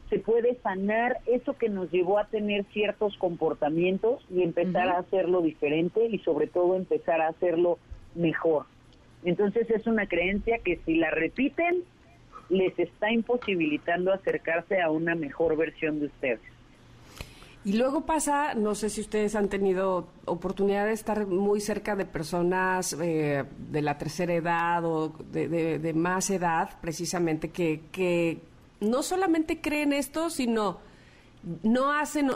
[0.10, 5.42] se puede sanar eso que nos llevó a tener ciertos comportamientos y empezar a hacerlo
[5.42, 7.80] diferente y sobre todo empezar a hacerlo
[8.14, 8.66] mejor.
[9.24, 11.84] Entonces es una creencia que si la repiten
[12.50, 16.42] les está imposibilitando acercarse a una mejor versión de ustedes.
[17.64, 22.06] Y luego pasa, no sé si ustedes han tenido oportunidad de estar muy cerca de
[22.06, 28.38] personas eh, de la tercera edad o de, de más edad, precisamente, que, que
[28.80, 30.80] no solamente creen esto, sino
[31.64, 32.32] no hacen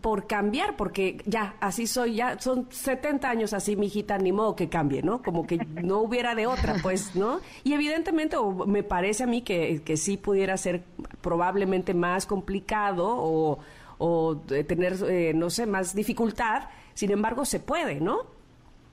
[0.00, 4.56] por cambiar, porque ya, así soy, ya son 70 años así, mi hijita, ni modo
[4.56, 5.22] que cambie, ¿no?
[5.22, 7.40] Como que no hubiera de otra, pues, ¿no?
[7.62, 8.36] Y evidentemente,
[8.66, 10.82] me parece a mí que, que sí pudiera ser
[11.20, 13.60] probablemente más complicado o,
[13.98, 14.36] o
[14.66, 18.26] tener, eh, no sé, más dificultad, sin embargo, se puede, ¿no?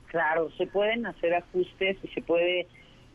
[0.06, 2.68] Claro, se pueden hacer ajustes y se puede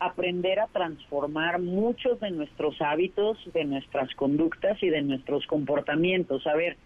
[0.06, 6.46] aprender a transformar muchos de nuestros hábitos, de nuestras conductas y de nuestros comportamientos.
[6.46, 6.76] A ver,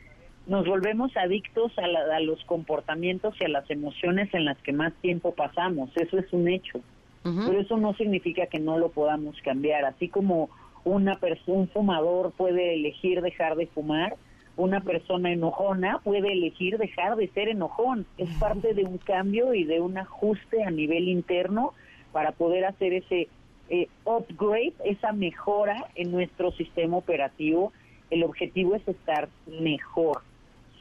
[0.47, 5.35] nos volvemos adictos a, los comportamientos y a las emociones en las que más tiempo
[5.35, 5.91] pasamos.
[5.97, 6.81] Eso es un hecho.
[7.25, 9.85] Pero eso no significa que no lo podamos cambiar.
[9.85, 10.49] Así como
[10.85, 14.14] una un fumador puede elegir dejar de fumar,
[14.57, 18.07] una persona enojona puede elegir dejar de ser enojón.
[18.17, 21.75] Es parte de un cambio y de un ajuste a nivel interno
[22.13, 23.29] para poder hacer ese
[23.69, 27.73] eh, upgrade, esa mejora en nuestro sistema operativo.
[28.11, 30.23] El objetivo es estar mejor.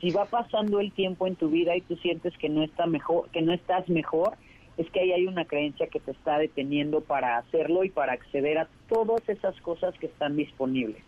[0.01, 3.29] Si va pasando el tiempo en tu vida y tú sientes que no está mejor,
[3.29, 4.33] que no estás mejor,
[4.77, 8.57] es que ahí hay una creencia que te está deteniendo para hacerlo y para acceder
[8.57, 11.01] a todas esas cosas que están disponibles.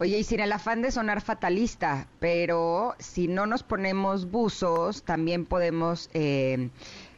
[0.00, 5.46] Oye, y sin el afán de sonar fatalista, pero si no nos ponemos buzos, también
[5.46, 6.70] podemos eh,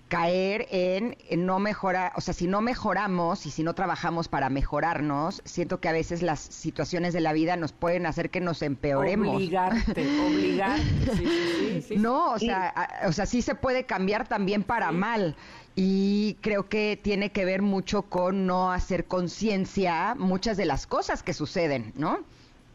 [0.09, 5.43] caer en, no mejorar, o sea, si no mejoramos y si no trabajamos para mejorarnos,
[5.45, 9.37] siento que a veces las situaciones de la vida nos pueden hacer que nos empeoremos.
[9.37, 11.97] Obligarte, obligarte.
[11.97, 15.35] no, o sea, o sea, sí se puede cambiar también para mal.
[15.79, 21.23] Y creo que tiene que ver mucho con no hacer conciencia muchas de las cosas
[21.23, 22.21] que suceden, ¿no?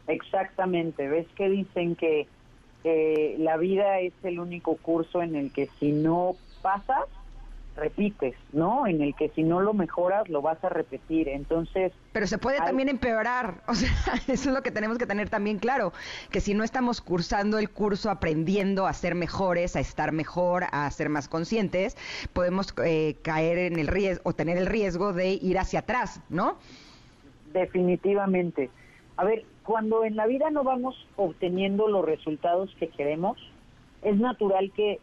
[0.06, 1.08] Exactamente.
[1.08, 2.28] ¿Ves que dicen que
[2.84, 7.06] eh, la vida es el único curso en el que si no pasas,
[7.76, 8.86] repites, ¿no?
[8.86, 11.28] En el que si no lo mejoras lo vas a repetir.
[11.28, 11.92] Entonces...
[12.12, 13.90] Pero se puede también empeorar, o sea,
[14.28, 15.92] eso es lo que tenemos que tener también claro,
[16.30, 20.90] que si no estamos cursando el curso aprendiendo a ser mejores, a estar mejor, a
[20.90, 21.96] ser más conscientes,
[22.32, 26.58] podemos eh, caer en el riesgo o tener el riesgo de ir hacia atrás, ¿no?
[27.52, 28.70] Definitivamente.
[29.16, 33.38] A ver, cuando en la vida no vamos obteniendo los resultados que queremos,
[34.02, 34.98] es natural que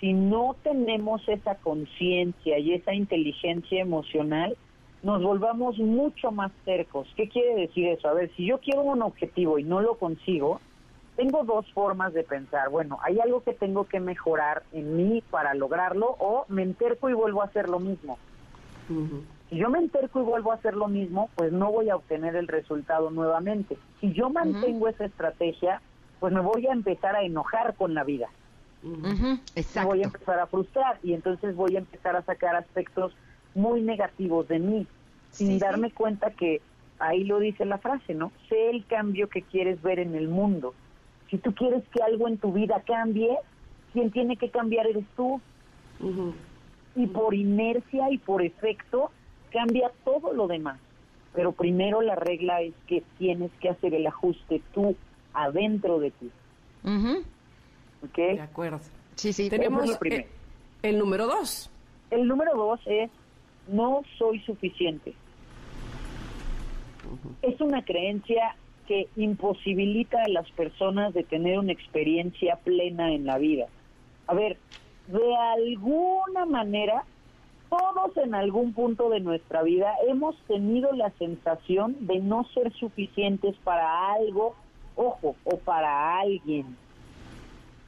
[0.00, 4.56] si no tenemos esa conciencia y esa inteligencia emocional,
[5.02, 7.06] nos volvamos mucho más cercos.
[7.16, 8.08] ¿Qué quiere decir eso?
[8.08, 10.60] A ver, si yo quiero un objetivo y no lo consigo,
[11.16, 12.70] tengo dos formas de pensar.
[12.70, 17.14] Bueno, hay algo que tengo que mejorar en mí para lograrlo o me enterco y
[17.14, 18.18] vuelvo a hacer lo mismo.
[19.48, 22.36] Si yo me enterco y vuelvo a hacer lo mismo, pues no voy a obtener
[22.36, 23.76] el resultado nuevamente.
[24.00, 25.80] Si yo mantengo esa estrategia,
[26.18, 28.28] pues me voy a empezar a enojar con la vida
[28.82, 33.12] Me voy a empezar a frustrar y entonces voy a empezar a sacar aspectos
[33.54, 34.86] muy negativos de mí,
[35.30, 36.60] sin darme cuenta que
[36.98, 38.32] ahí lo dice la frase, ¿no?
[38.48, 40.74] Sé el cambio que quieres ver en el mundo.
[41.30, 43.36] Si tú quieres que algo en tu vida cambie,
[43.92, 45.40] quien tiene que cambiar eres tú.
[46.96, 49.10] Y por inercia y por efecto
[49.52, 50.78] cambia todo lo demás.
[51.34, 54.96] Pero primero la regla es que tienes que hacer el ajuste tú
[55.32, 56.30] adentro de ti.
[58.16, 58.80] De acuerdo.
[59.16, 59.48] Sí, sí.
[59.48, 60.26] Tenemos el,
[60.82, 61.70] el número dos.
[62.10, 63.10] El número dos es
[63.68, 65.14] no soy suficiente.
[67.42, 73.38] Es una creencia que imposibilita a las personas de tener una experiencia plena en la
[73.38, 73.66] vida.
[74.26, 74.58] A ver,
[75.06, 77.04] de alguna manera,
[77.68, 83.56] todos en algún punto de nuestra vida hemos tenido la sensación de no ser suficientes
[83.62, 84.56] para algo,
[84.96, 86.76] ojo, o para alguien.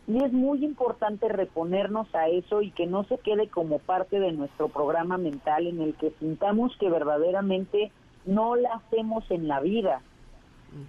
[0.08, 4.32] Y es muy importante reponernos a eso y que no se quede como parte de
[4.32, 7.92] nuestro programa mental en el que sintamos que verdaderamente
[8.26, 10.02] no la hacemos en la vida.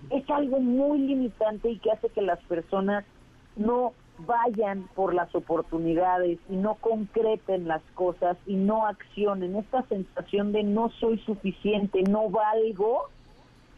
[0.09, 3.05] Es algo muy limitante y que hace que las personas
[3.55, 9.55] no vayan por las oportunidades y no concreten las cosas y no accionen.
[9.55, 13.09] Esta sensación de no soy suficiente, no valgo,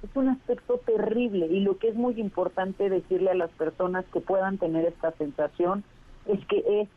[0.01, 4.21] es un aspecto terrible y lo que es muy importante decirle a las personas que
[4.21, 5.83] puedan tener esta sensación
[6.25, 6.89] es que es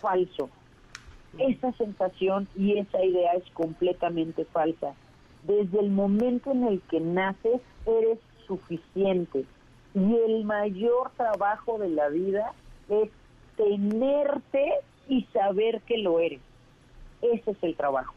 [0.00, 0.50] falso.
[1.38, 4.94] Esa sensación y esa idea es completamente falsa.
[5.42, 9.46] Desde el momento en el que naces eres suficiente
[9.94, 12.54] y el mayor trabajo de la vida
[12.88, 13.10] es
[13.56, 14.72] tenerte
[15.08, 16.42] y saber que lo eres.
[17.20, 18.14] Ese es el trabajo.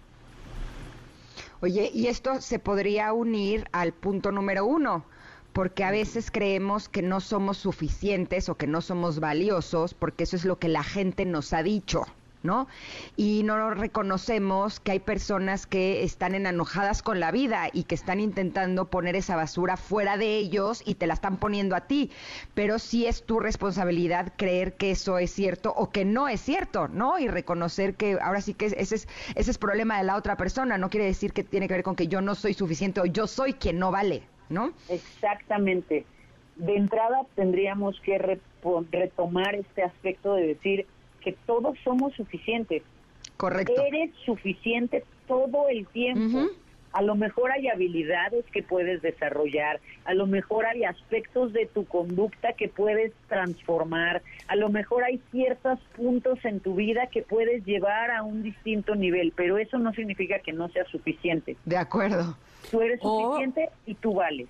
[1.60, 5.06] Oye, y esto se podría unir al punto número uno,
[5.54, 10.36] porque a veces creemos que no somos suficientes o que no somos valiosos, porque eso
[10.36, 12.06] es lo que la gente nos ha dicho.
[12.48, 12.68] ¿No?
[13.16, 18.20] Y no reconocemos que hay personas que están enojadas con la vida y que están
[18.20, 22.10] intentando poner esa basura fuera de ellos y te la están poniendo a ti.
[22.56, 26.88] Pero sí es tu responsabilidad creer que eso es cierto o que no es cierto,
[26.88, 27.20] ¿no?
[27.20, 30.78] Y reconocer que ahora sí que ese es, ese es problema de la otra persona.
[30.78, 33.28] No quiere decir que tiene que ver con que yo no soy suficiente o yo
[33.28, 34.72] soy quien no vale, ¿no?
[34.88, 36.06] Exactamente.
[36.56, 40.88] De entrada tendríamos que retomar este aspecto de decir,
[41.46, 42.84] todos somos suficientes.
[43.38, 43.74] Correcto.
[43.86, 46.48] Eres suficiente todo el tiempo.
[46.94, 51.86] A lo mejor hay habilidades que puedes desarrollar, a lo mejor hay aspectos de tu
[51.86, 57.64] conducta que puedes transformar, a lo mejor hay ciertos puntos en tu vida que puedes
[57.66, 61.56] llevar a un distinto nivel, pero eso no significa que no sea suficiente.
[61.66, 62.36] De acuerdo.
[62.72, 64.48] Tú eres suficiente y tú vales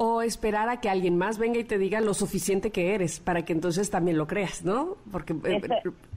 [0.00, 3.44] o esperar a que alguien más venga y te diga lo suficiente que eres para
[3.44, 4.96] que entonces también lo creas, ¿no?
[5.10, 5.60] Porque eh,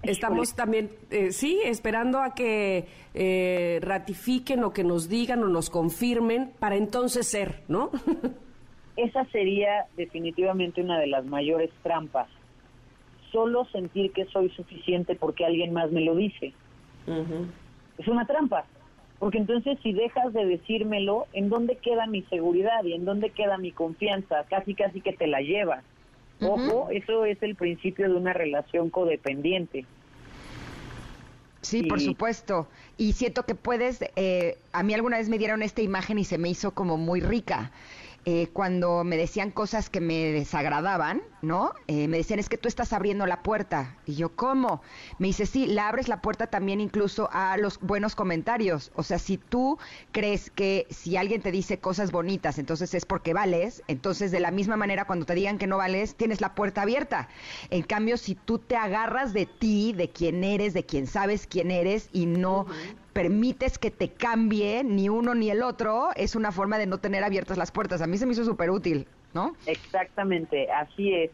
[0.04, 5.72] estamos también, eh, sí, esperando a que eh, ratifiquen o que nos digan o nos
[5.72, 7.90] confirmen para entonces ser, ¿no?
[8.98, 12.30] Esa sería definitivamente una de las mayores trampas.
[13.32, 16.54] Solo sentir que soy suficiente porque alguien más me lo dice.
[17.98, 18.66] Es una trampa.
[19.22, 23.60] Porque entonces si dejas de decírmelo, ¿en dónde queda mi seguridad y en dónde queda
[23.60, 24.46] mi confianza?
[24.50, 25.84] Casi, casi que te la llevas.
[26.42, 29.86] Ojo, eso es el principio de una relación codependiente.
[31.62, 32.68] Sí, por supuesto.
[32.98, 36.40] Y siento que puedes, eh, a mí alguna vez me dieron esta imagen y se
[36.40, 37.70] me hizo como muy rica.
[38.26, 41.74] Eh, cuando me decían cosas que me desagradaban, ¿no?
[41.88, 43.98] Eh, me decían, es que tú estás abriendo la puerta.
[44.06, 44.84] Y yo, ¿cómo?
[45.18, 48.92] Me dice, sí, la abres la puerta también incluso a los buenos comentarios.
[48.96, 49.80] O sea, si tú
[50.12, 54.52] crees que si alguien te dice cosas bonitas, entonces es porque vales, entonces de la
[54.52, 57.28] misma manera cuando te digan que no vales, tienes la puerta abierta.
[57.72, 61.72] En cambio, si tú te agarras de ti, de quién eres, de quién sabes quién
[61.72, 62.68] eres y no
[63.14, 67.24] permites que te cambie ni uno ni el otro, es una forma de no tener
[67.24, 68.02] abiertas las puertas.
[68.02, 69.56] A mí se me hizo súper útil, ¿no?
[69.66, 71.32] Exactamente, así es.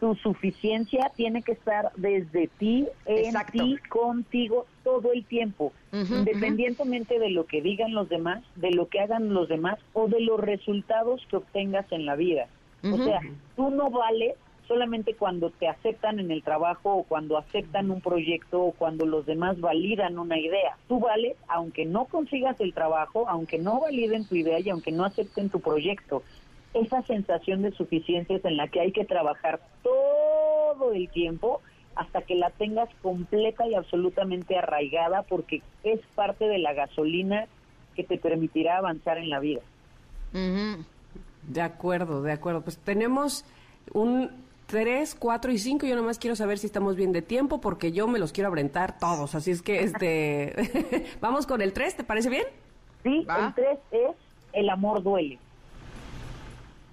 [0.00, 7.30] Tu suficiencia tiene que estar desde ti, en ti, contigo, todo el tiempo, independientemente de
[7.30, 11.26] lo que digan los demás, de lo que hagan los demás o de los resultados
[11.28, 12.46] que obtengas en la vida.
[12.84, 13.20] O sea,
[13.56, 14.36] tú no vales
[14.68, 19.24] solamente cuando te aceptan en el trabajo o cuando aceptan un proyecto o cuando los
[19.24, 20.76] demás validan una idea.
[20.86, 25.06] Tú vales aunque no consigas el trabajo, aunque no validen tu idea y aunque no
[25.06, 26.22] acepten tu proyecto.
[26.74, 31.62] Esa sensación de suficiencia es en la que hay que trabajar todo el tiempo
[31.96, 37.46] hasta que la tengas completa y absolutamente arraigada porque es parte de la gasolina
[37.96, 39.62] que te permitirá avanzar en la vida.
[40.30, 42.60] De acuerdo, de acuerdo.
[42.60, 43.46] Pues tenemos
[43.94, 44.30] un
[44.68, 45.86] 3, 4 y 5.
[45.86, 48.98] Yo nomás quiero saber si estamos bien de tiempo porque yo me los quiero aventar
[48.98, 49.34] todos.
[49.34, 52.44] Así es que este vamos con el 3, ¿te parece bien?
[53.02, 54.16] Sí, el 3 es
[54.52, 55.38] el amor duele.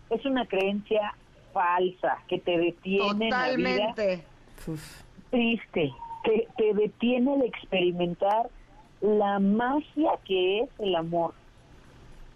[0.10, 1.14] Es una creencia
[1.54, 4.04] falsa que te detiene Totalmente.
[4.04, 4.80] en la vida.
[5.32, 8.50] Triste, que te detiene de experimentar
[9.02, 11.34] la magia que es el amor.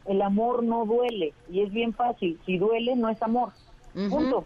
[0.05, 2.37] El amor no duele y es bien fácil.
[2.45, 3.53] Si duele, no es amor.
[3.93, 4.45] Punto.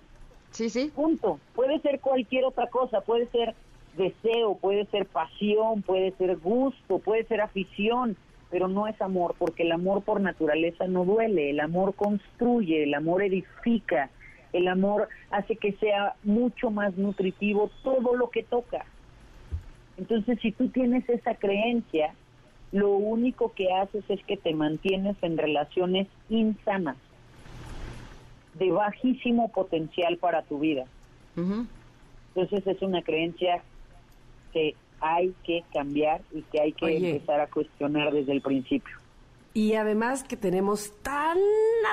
[0.54, 0.92] Sí, sí.
[0.96, 1.40] Punto.
[1.56, 3.02] Puede ser cualquier otra cosa.
[3.02, 3.56] Puede ser
[3.98, 8.16] deseo, puede ser pasión, puede ser gusto, puede ser afición,
[8.50, 11.50] pero no es amor, porque el amor por naturaleza no duele.
[11.50, 14.10] El amor construye, el amor edifica,
[14.54, 18.86] el amor hace que sea mucho más nutritivo todo lo que toca.
[19.98, 22.14] Entonces, si tú tienes esa creencia,
[22.72, 26.98] lo único que haces es que te mantienes en relaciones insanas,
[28.56, 30.86] de bajísimo potencial para tu vida.
[31.36, 33.62] Entonces, es una creencia
[34.52, 38.98] que hay que cambiar y que hay que empezar a cuestionar desde el principio.
[39.56, 41.38] Y además que tenemos tan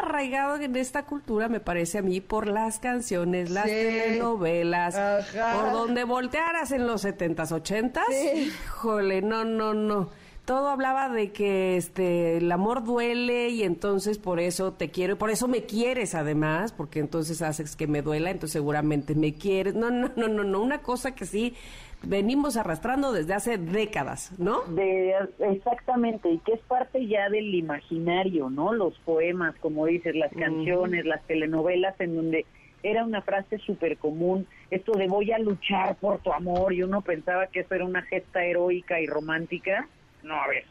[0.02, 4.98] arraigado en esta cultura, me parece a mí, por las canciones, las telenovelas,
[5.34, 8.34] por donde voltearas en los 70s, 80s.
[8.34, 10.08] Híjole, no, no, no.
[10.50, 15.16] Todo hablaba de que este el amor duele y entonces por eso te quiero y
[15.16, 19.76] por eso me quieres además, porque entonces haces que me duela, entonces seguramente me quieres.
[19.76, 21.54] No, no, no, no, no, una cosa que sí
[22.02, 24.62] venimos arrastrando desde hace décadas, ¿no?
[24.62, 28.72] De, exactamente, y que es parte ya del imaginario, ¿no?
[28.72, 32.44] Los poemas, como dices, las canciones, las telenovelas, en donde
[32.82, 37.02] era una frase súper común, esto de voy a luchar por tu amor, y uno
[37.02, 39.86] pensaba que eso era una gesta heroica y romántica.
[40.22, 40.64] No, a ver,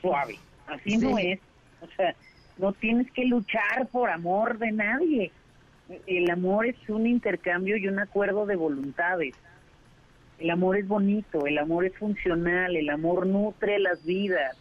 [0.00, 1.40] suave, así no es.
[1.80, 2.14] O sea,
[2.58, 5.32] no tienes que luchar por amor de nadie.
[6.06, 9.34] El amor es un intercambio y un acuerdo de voluntades.
[10.38, 14.56] El amor es bonito, el amor es funcional, el amor nutre las vidas,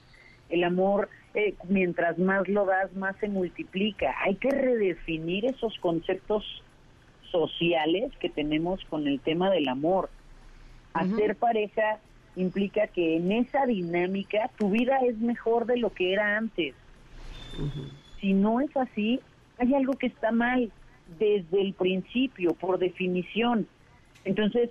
[0.49, 4.15] el amor eh, mientras más lo das, más se multiplica.
[4.23, 6.63] Hay que redefinir esos conceptos
[7.29, 10.09] sociales que tenemos con el tema del amor.
[10.93, 11.99] Hacer pareja
[12.37, 16.75] implica que en esa dinámica tu vida es mejor de lo que era antes.
[18.21, 19.19] Si no es así,
[19.57, 20.71] hay algo que está mal
[21.19, 23.67] desde el principio, por definición.
[24.23, 24.69] Entonces,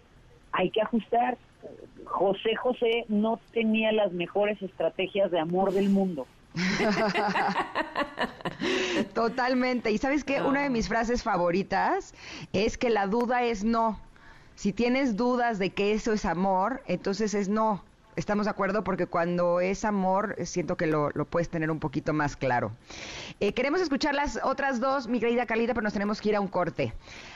[0.53, 1.37] hay que ajustar.
[2.05, 6.27] José José no tenía las mejores estrategias de amor del mundo.
[9.15, 9.91] Totalmente.
[9.91, 12.15] Y sabes que una de mis frases favoritas
[12.53, 13.99] es que la duda es no.
[14.57, 17.85] Si tienes dudas de que eso es amor, entonces es no.
[18.17, 22.37] Estamos de acuerdo porque cuando es amor siento que lo, puedes tener un poquito más
[22.37, 22.73] claro.
[23.39, 26.41] Eh, queremos escuchar las otras dos, mi querida Calita, pero nos tenemos que ir a
[26.41, 26.95] un corte.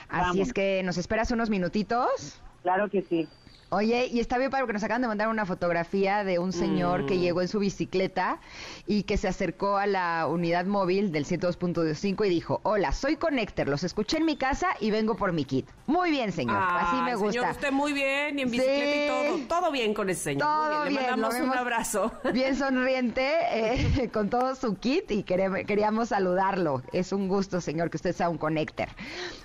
[0.08, 2.40] Así es que nos esperas unos minutitos.
[2.62, 3.28] Claro que sí.
[3.72, 7.06] Oye, y está bien para porque nos acaban de mandar una fotografía de un señor
[7.06, 7.20] que mm.
[7.20, 8.40] llegó en su bicicleta
[8.88, 13.68] y que se acercó a la unidad móvil del 102.5 y dijo, hola, soy Connector,
[13.68, 15.68] los escuché en mi casa y vengo por mi kit.
[15.86, 17.32] Muy bien, señor, así me gusta.
[17.32, 20.48] Señor, usted muy bien, y en bicicleta y todo, todo bien con ese señor.
[20.48, 22.12] Todo bien, le mandamos un abrazo.
[22.32, 26.82] Bien sonriente, eh, con todo su kit y queríamos saludarlo.
[26.92, 28.88] Es un gusto, señor, que usted sea un Connector.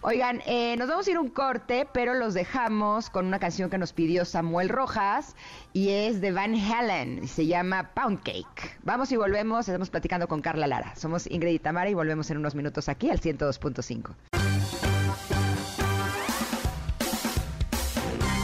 [0.02, 3.78] Oigan, eh, nos vamos a ir un corte, pero los dejamos con una canción que
[3.78, 5.36] nos pidió Samuel Rojas
[5.74, 8.78] y es de Van Halen y se llama Pound Cake.
[8.84, 10.96] Vamos y volvemos, estamos platicando con Carla Lara.
[10.96, 14.16] Somos Ingrid y Tamara y volvemos en unos minutos aquí al 102.5.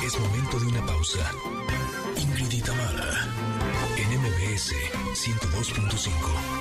[0.05, 1.19] Es momento de una pausa.
[2.17, 3.27] Ingrid y Tamara
[3.97, 4.73] en MBS
[5.13, 6.60] 102.5.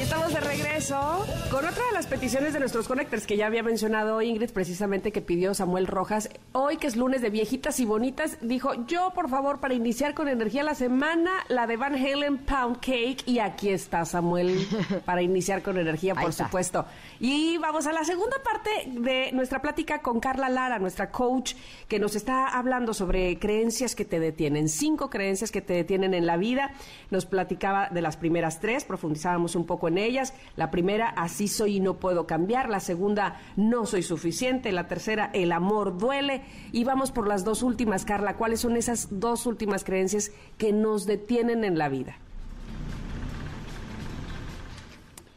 [0.00, 4.22] Estamos de regreso con otra de las peticiones de nuestros conectores que ya había mencionado
[4.22, 6.28] Ingrid, precisamente que pidió Samuel Rojas.
[6.52, 10.28] Hoy, que es lunes de viejitas y bonitas, dijo: Yo, por favor, para iniciar con
[10.28, 13.24] energía la semana, la de Van Halen Pound Cake.
[13.26, 14.68] Y aquí está Samuel
[15.04, 16.86] para iniciar con energía, por supuesto.
[17.18, 21.54] Y vamos a la segunda parte de nuestra plática con Carla Lara, nuestra coach,
[21.88, 26.26] que nos está hablando sobre creencias que te detienen, cinco creencias que te detienen en
[26.26, 26.72] la vida.
[27.10, 30.34] Nos platicaba de las primeras tres, profundizábamos un poco en ellas.
[30.56, 32.68] La primera, así soy y no puedo cambiar.
[32.68, 34.72] La segunda, no soy suficiente.
[34.72, 36.42] La tercera, el amor duele.
[36.72, 38.36] Y vamos por las dos últimas, Carla.
[38.36, 42.16] ¿Cuáles son esas dos últimas creencias que nos detienen en la vida?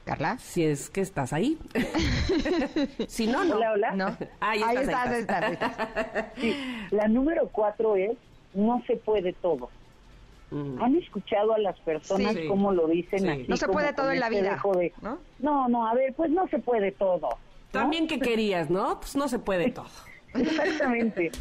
[0.06, 0.38] Carla.
[0.38, 1.58] Si es que estás ahí.
[3.08, 3.56] si no, no.
[3.56, 3.92] Hola, hola.
[3.92, 4.18] No.
[4.40, 6.34] Ahí, estás, ahí estás,
[6.92, 8.16] la número cuatro es
[8.54, 9.70] no se puede todo.
[10.80, 12.48] ¿Han escuchado a las personas Sí.
[12.48, 13.28] cómo lo dicen Sí.
[13.28, 13.46] así?
[13.48, 15.18] No se puede todo en la este vida, de, ¿no?
[15.40, 17.30] no, no, a ver, pues no se puede todo.
[17.30, 17.38] ¿no?
[17.72, 19.00] También que querías, ¿no?
[19.00, 19.88] Pues no se puede todo.
[20.34, 21.32] Exactamente.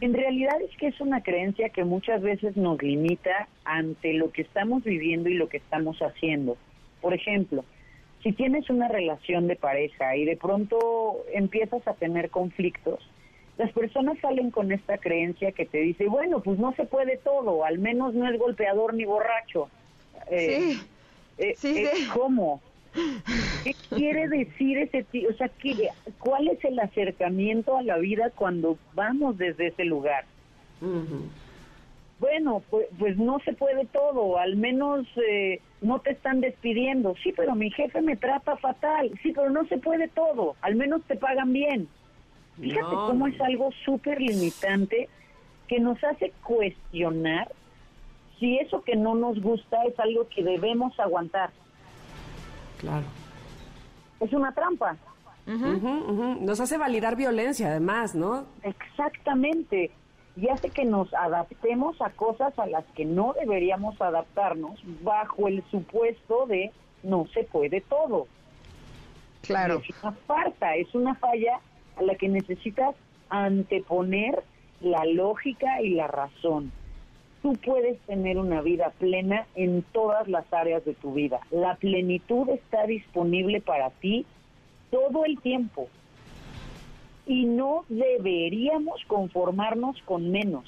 [0.00, 4.42] En realidad es que es una creencia que muchas veces nos limita ante lo que
[4.42, 6.56] estamos viviendo y lo que estamos haciendo.
[7.00, 7.64] Por ejemplo,
[8.22, 13.00] si tienes una relación de pareja y de pronto empiezas a tener conflictos,
[13.56, 17.64] las personas salen con esta creencia que te dice, bueno, pues no se puede todo,
[17.64, 19.70] al menos no es golpeador ni borracho.
[20.30, 20.90] Eh, Sí.
[21.38, 22.06] eh, Sí, eh, sí.
[22.14, 22.62] ¿Cómo?
[23.62, 25.28] ¿Qué quiere decir ese tío?
[25.30, 30.24] O sea, ¿qué- ¿cuál es el acercamiento a la vida cuando vamos desde ese lugar?
[32.18, 37.14] Bueno, pues, pues no se puede todo, al menos eh, no te están despidiendo.
[37.22, 39.10] Sí, pero mi jefe me trata fatal.
[39.22, 41.88] Sí, pero no se puede todo, al menos te pagan bien.
[42.60, 45.08] Fíjate No, cómo es algo súper limitante
[45.68, 47.50] que nos hace cuestionar
[48.38, 51.50] si eso que no nos gusta es algo que debemos aguantar.
[52.78, 53.04] Claro.
[54.18, 54.96] Es una trampa.
[55.46, 56.38] Ujú.
[56.40, 58.46] Nos hace validar violencia, además, ¿no?
[58.62, 59.90] Exactamente.
[60.36, 65.62] Y hace que nos adaptemos a cosas a las que no deberíamos adaptarnos bajo el
[65.70, 68.26] supuesto de no se puede todo.
[69.42, 69.82] Claro.
[69.86, 71.60] Es una falta, es una falla
[71.96, 72.94] a la que necesitas
[73.28, 74.42] anteponer
[74.80, 76.72] la lógica y la razón.
[77.42, 81.40] Tú puedes tener una vida plena en todas las áreas de tu vida.
[81.50, 84.26] La plenitud está disponible para ti
[84.90, 85.88] todo el tiempo.
[87.26, 90.64] Y no deberíamos conformarnos con menos.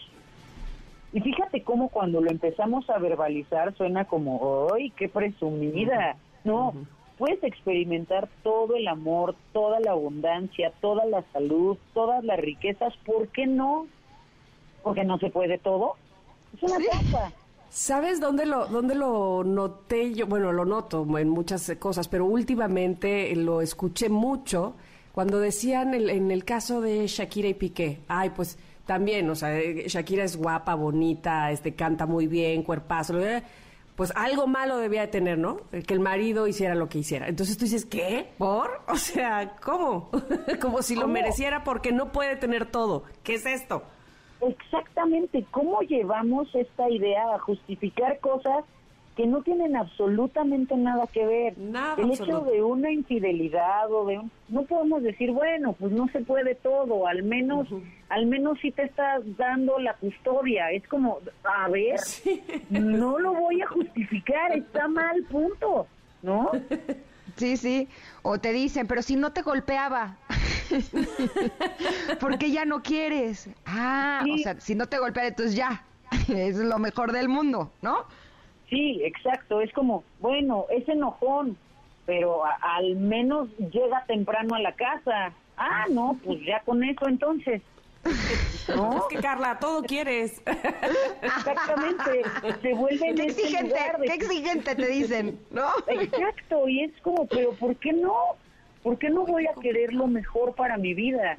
[1.13, 6.17] Y fíjate cómo cuando lo empezamos a verbalizar suena como, ¡ay, qué presumida!
[6.45, 6.75] No,
[7.23, 12.93] puedes experimentar todo el amor, toda la abundancia, toda la salud, todas las riquezas.
[13.07, 13.87] ¿Por qué no?
[14.83, 15.95] Porque no se puede todo.
[16.57, 16.87] Es una Sí.
[16.91, 17.33] trampa.
[17.71, 20.27] ¿Sabes dónde lo, dónde lo noté yo?
[20.27, 24.75] Bueno, lo noto en muchas cosas, pero últimamente lo escuché mucho
[25.13, 28.01] cuando decían el- en el caso de Shakira y Piqué.
[28.09, 33.17] Ay, pues también, o sea, eh, Shakira es guapa, bonita, este canta muy bien, cuerpazo.
[33.97, 35.61] Pues algo malo debía de tener, ¿no?
[35.73, 37.29] Eh, Que el marido hiciera lo que hiciera.
[37.29, 38.33] Entonces tú dices, ¿qué?
[38.39, 38.81] ¿Por?
[38.89, 40.11] O sea, ¿cómo?
[40.61, 43.05] Como si lo mereciera porque no puede tener todo.
[43.23, 43.83] ¿Qué es esto?
[44.41, 48.65] Exactamente, ¿cómo llevamos esta idea a justificar cosas
[49.17, 51.59] que no tienen absolutamente nada que ver?
[51.59, 54.31] Nada El hecho de una infidelidad o de un...
[54.49, 57.69] No podemos decir, bueno, pues no se puede todo, al menos,
[58.09, 60.71] al menos sí te estás dando la custodia.
[60.71, 62.01] Es como, a ver,
[62.71, 65.87] no lo voy a justificar, está mal, punto,
[66.23, 66.51] ¿no?
[67.37, 67.89] Sí, sí.
[68.23, 70.17] O te dicen, pero si no te golpeaba.
[72.21, 73.49] ¿Por qué ya no quieres?
[73.67, 75.85] Ah, o sea, si no te golpea, entonces ya.
[76.29, 78.07] Es lo mejor del mundo, ¿no?
[78.73, 79.61] Sí, exacto.
[79.61, 81.59] Es como, bueno, es enojón,
[82.07, 85.35] pero a- al menos llega temprano a la casa.
[85.59, 87.61] Ah, no, pues ya con eso entonces.
[88.75, 88.97] ¿No?
[88.97, 90.43] Es que Carla, todo quieres.
[91.23, 92.23] Exactamente.
[92.63, 95.69] Se vuelve en Qué exigente, lugar de- qué exigente te dicen, ¿no?
[95.87, 98.15] Exacto, y es como, pero ¿por qué no?
[98.83, 101.37] ¿Por qué no voy a querer lo mejor para mi vida?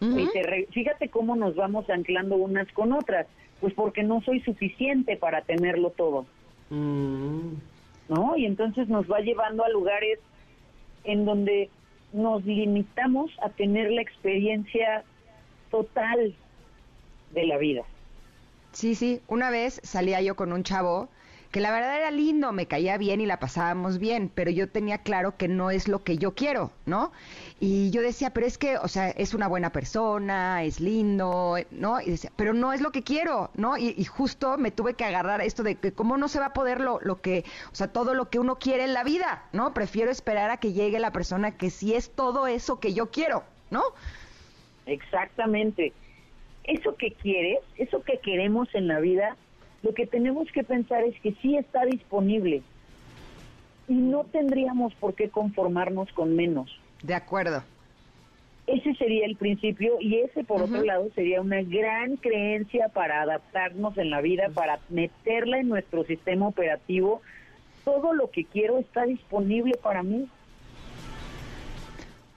[0.00, 3.26] Y te re- fíjate cómo nos vamos anclando unas con otras.
[3.60, 6.26] Pues porque no soy suficiente para tenerlo todo.
[6.70, 7.54] Mm.
[8.08, 8.36] ¿no?
[8.36, 10.18] Y entonces nos va llevando a lugares
[11.04, 11.70] en donde
[12.12, 15.04] nos limitamos a tener la experiencia
[15.70, 16.34] total
[17.32, 17.82] de la vida.
[18.72, 19.20] Sí, sí.
[19.28, 21.08] Una vez salía yo con un chavo
[21.54, 24.98] que la verdad era lindo, me caía bien y la pasábamos bien, pero yo tenía
[24.98, 27.12] claro que no es lo que yo quiero, ¿no?
[27.60, 32.00] Y yo decía, pero es que, o sea, es una buena persona, es lindo, ¿no?
[32.00, 33.78] Y decía, pero no es lo que quiero, ¿no?
[33.78, 36.52] Y, justo me tuve que agarrar a esto de que cómo no se va a
[36.54, 39.74] poder lo, lo que, o sea, todo lo que uno quiere en la vida, ¿no?
[39.74, 43.44] Prefiero esperar a que llegue la persona que sí es todo eso que yo quiero,
[43.70, 43.84] ¿no?
[44.86, 45.92] Exactamente.
[46.64, 49.36] Eso que quieres, eso que queremos en la vida,
[49.84, 52.62] lo que tenemos que pensar es que sí está disponible.
[53.86, 56.80] Y no tendríamos por qué conformarnos con menos.
[57.02, 57.62] De acuerdo.
[58.66, 63.98] Ese sería el principio y ese por otro lado sería una gran creencia para adaptarnos
[63.98, 67.20] en la vida, para meterla en nuestro sistema operativo.
[67.84, 70.26] Todo lo que quiero está disponible para mí.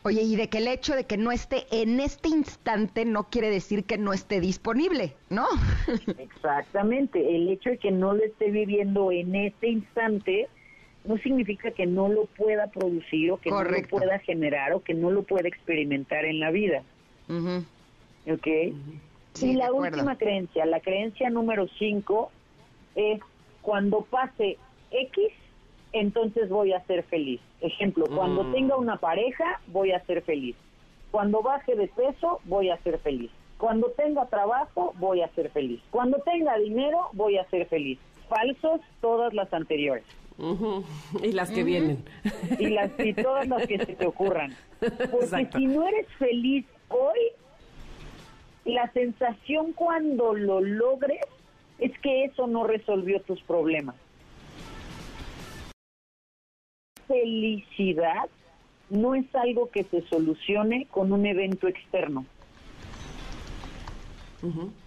[0.08, 3.50] Oye, y de que el hecho de que no esté en este instante no quiere
[3.50, 5.46] decir que no esté disponible, ¿no?
[6.18, 7.36] Exactamente.
[7.36, 10.48] El hecho de que no lo esté viviendo en este instante
[11.04, 14.94] no significa que no lo pueda producir o que no lo pueda generar o que
[14.94, 16.84] no lo pueda experimentar en la vida.
[17.28, 17.66] Ujú.
[18.32, 18.48] ¿Ok?
[19.42, 22.32] y la última creencia, la creencia número 5
[22.96, 23.20] es
[23.62, 24.58] cuando pase
[24.90, 25.34] X,
[26.00, 27.40] entonces voy a ser feliz.
[27.62, 28.54] Ejemplo, cuando mm.
[28.54, 30.56] tenga una pareja, voy a ser feliz.
[31.12, 33.32] Cuando baje de peso, voy a ser feliz.
[33.58, 35.82] Cuando tenga trabajo, voy a ser feliz.
[35.90, 37.98] Cuando tenga dinero, voy a ser feliz.
[38.30, 40.06] Falsos todas las anteriores.
[41.24, 42.04] Y las que vienen.
[42.60, 44.56] Y, las, y todas las que se te ocurran.
[44.80, 47.20] Porque si no eres feliz hoy,
[48.66, 51.22] la sensación cuando lo logres
[51.80, 53.96] es que eso no resolvió tus problemas.
[57.08, 58.30] Felicidad
[58.90, 62.26] no es algo que se solucione con un evento externo.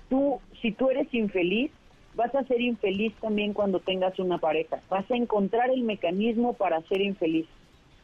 [0.09, 1.71] Tú, si tú eres infeliz,
[2.15, 4.81] vas a ser infeliz también cuando tengas una pareja.
[4.89, 7.47] Vas a encontrar el mecanismo para ser infeliz.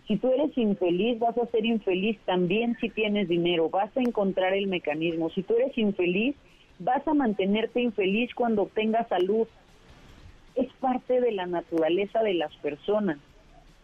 [0.07, 3.71] Si tú eres infeliz, vas a ser infeliz también si tienes dinero.
[3.71, 5.31] Vas a encontrar el mecanismo.
[5.31, 6.37] Si tú eres infeliz,
[6.79, 9.49] vas a mantenerte infeliz cuando tengas salud.
[10.55, 13.19] Es parte de la naturaleza de las personas.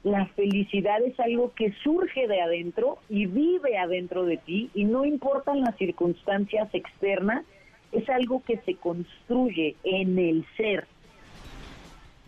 [0.05, 5.05] La felicidad es algo que surge de adentro y vive adentro de ti y no
[5.05, 7.45] importan las circunstancias externas,
[7.93, 10.87] es algo que se construye en el ser.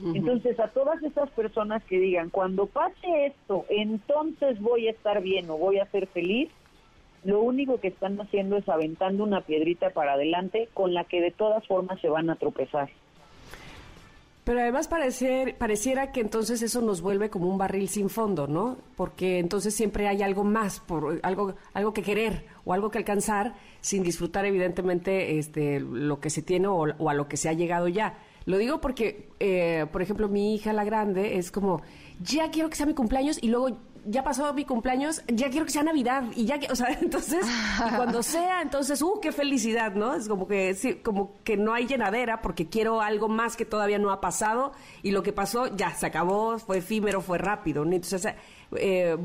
[0.03, 5.49] Entonces, a todas esas personas que digan, cuando pase esto, entonces voy a estar bien
[5.49, 6.51] o voy a ser feliz,
[7.25, 11.31] lo único que están haciendo es aventando una piedrita para adelante con la que de
[11.31, 12.91] todas formas se van a tropezar.
[14.45, 18.77] Pero además parecer, pareciera que entonces eso nos vuelve como un barril sin fondo, ¿no?
[18.95, 23.55] Porque entonces siempre hay algo más, por algo, algo que querer o algo que alcanzar
[23.81, 27.89] sin disfrutar evidentemente este, lo que se tiene o, a lo que se ha llegado
[27.89, 28.19] ya.
[28.45, 31.81] Lo digo porque, eh, por ejemplo, mi hija la grande es como,
[32.21, 35.73] ya quiero que sea mi cumpleaños y luego ya pasó mi cumpleaños, ya quiero que
[35.73, 39.95] sea Navidad y ya que, o sea, entonces, y cuando sea, entonces, uh, qué felicidad,
[39.95, 40.15] ¿no?
[40.15, 43.99] Es como que, sí, como que no hay llenadera porque quiero algo más que todavía
[43.99, 44.73] no ha pasado
[45.03, 47.95] y lo que pasó ya se acabó, fue efímero, fue rápido, ¿no?
[47.95, 48.35] Entonces,
[48.77, 49.17] eh,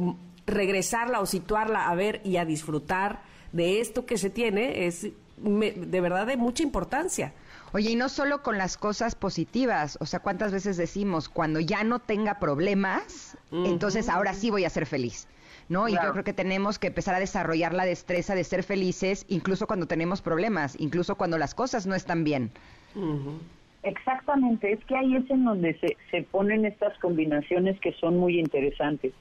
[0.45, 5.07] regresarla o situarla a ver y a disfrutar de esto que se tiene es
[5.37, 7.33] de verdad de mucha importancia.
[7.73, 11.83] Oye, y no solo con las cosas positivas, o sea, ¿cuántas veces decimos, cuando ya
[11.83, 15.27] no tenga problemas, entonces ahora sí voy a ser feliz?
[15.69, 15.87] ¿no?
[15.87, 19.67] Y yo creo que tenemos que empezar a desarrollar la destreza de ser felices, incluso
[19.67, 22.49] cuando tenemos problemas, incluso cuando las cosas no están bien.
[23.83, 28.39] Exactamente, es que ahí es en donde se, se ponen estas combinaciones que son muy
[28.39, 29.13] interesantes.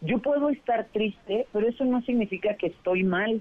[0.00, 3.40] Yo puedo estar triste, pero eso no significa que estoy mal.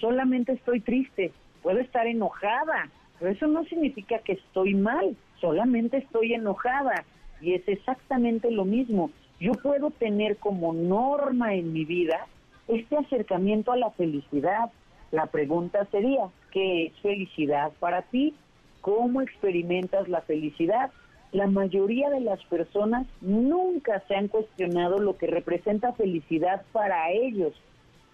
[0.00, 1.32] Solamente estoy triste.
[1.62, 2.88] Puedo estar enojada,
[3.18, 7.04] pero eso no significa que estoy mal, solamente estoy enojada
[7.40, 9.10] y es exactamente lo mismo.
[9.40, 12.26] Yo puedo tener como norma en mi vida
[12.68, 14.70] este acercamiento a la felicidad.
[15.10, 18.34] La pregunta sería, ¿qué es felicidad para ti?
[18.80, 20.90] ¿Cómo experimentas la felicidad?
[21.32, 27.52] La mayoría de las personas nunca se han cuestionado lo que representa felicidad para ellos.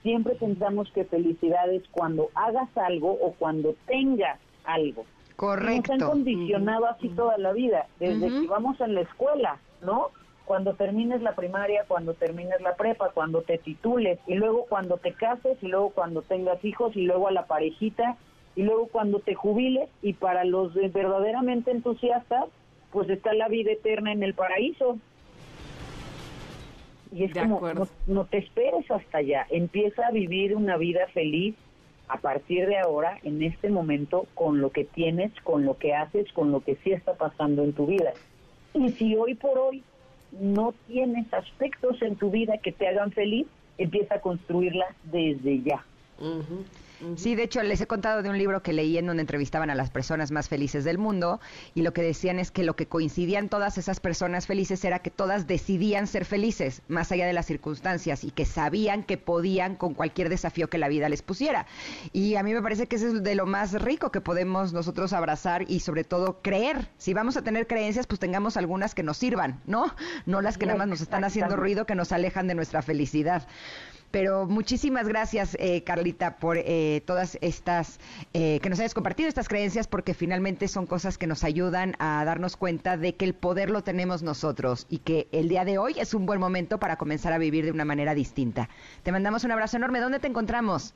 [0.02, 5.04] Siempre pensamos que felicidad es cuando hagas algo o cuando tengas algo.
[5.36, 5.94] Correcto.
[5.94, 10.08] Nos han condicionado así toda la vida, desde que vamos en la escuela, ¿no?
[10.44, 15.12] Cuando termines la primaria, cuando termines la prepa, cuando te titules, y luego cuando te
[15.12, 18.16] cases, y luego cuando tengas hijos, y luego a la parejita,
[18.56, 22.46] y luego cuando te jubiles, y para los verdaderamente entusiastas,
[22.90, 24.98] pues está la vida eterna en el paraíso.
[27.12, 27.60] Y es como,
[28.06, 31.54] no te esperes hasta allá, empieza a vivir una vida feliz,
[32.10, 36.32] a partir de ahora, en este momento, con lo que tienes, con lo que haces,
[36.32, 38.12] con lo que sí está pasando en tu vida.
[38.74, 39.84] Y si hoy por hoy
[40.32, 43.46] no tienes aspectos en tu vida que te hagan feliz,
[43.78, 45.84] empieza a construirla desde ya.
[47.16, 49.74] Sí, de hecho, les he contado de un libro que leí en donde entrevistaban a
[49.74, 51.40] las personas más felices del mundo
[51.74, 55.10] y lo que decían es que lo que coincidían todas esas personas felices era que
[55.10, 59.94] todas decidían ser felices, más allá de las circunstancias, y que sabían que podían con
[59.94, 61.66] cualquier desafío que la vida les pusiera.
[62.12, 65.12] Y a mí me parece que eso es de lo más rico que podemos nosotros
[65.12, 66.88] abrazar y sobre todo creer.
[66.98, 69.94] Si vamos a tener creencias, pues tengamos algunas que nos sirvan, ¿no?
[70.26, 73.46] No las que nada más nos están haciendo ruido, que nos alejan de nuestra felicidad.
[74.10, 78.00] Pero muchísimas gracias, eh, Carlita, por eh, todas estas,
[78.34, 82.24] eh, que nos hayas compartido estas creencias, porque finalmente son cosas que nos ayudan a
[82.24, 85.94] darnos cuenta de que el poder lo tenemos nosotros y que el día de hoy
[85.98, 88.68] es un buen momento para comenzar a vivir de una manera distinta.
[89.04, 90.00] Te mandamos un abrazo enorme.
[90.00, 90.92] ¿Dónde te encontramos?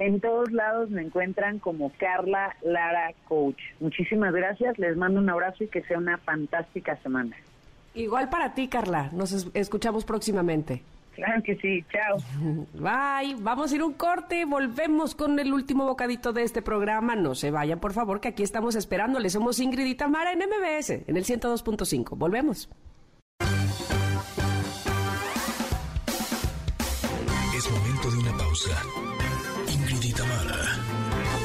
[0.00, 3.60] En todos lados me encuentran como Carla Lara Coach.
[3.80, 7.36] Muchísimas gracias, les mando un abrazo y que sea una fantástica semana.
[7.94, 9.10] Igual para ti, Carla.
[9.12, 10.82] Nos escuchamos próximamente.
[11.18, 12.16] Claro que sí, chao.
[12.74, 17.16] Bye, vamos a ir un corte, volvemos con el último bocadito de este programa.
[17.16, 19.32] No se vayan, por favor, que aquí estamos esperándoles.
[19.32, 22.16] Somos Ingrid y Tamara en MBS, en el 102.5.
[22.16, 22.70] Volvemos.
[27.56, 28.80] Es momento de una pausa.
[29.74, 30.76] Ingrid y Tamara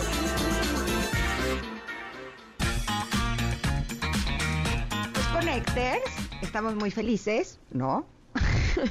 [5.14, 6.02] Los Connectors,
[6.42, 8.06] estamos muy felices, ¿no?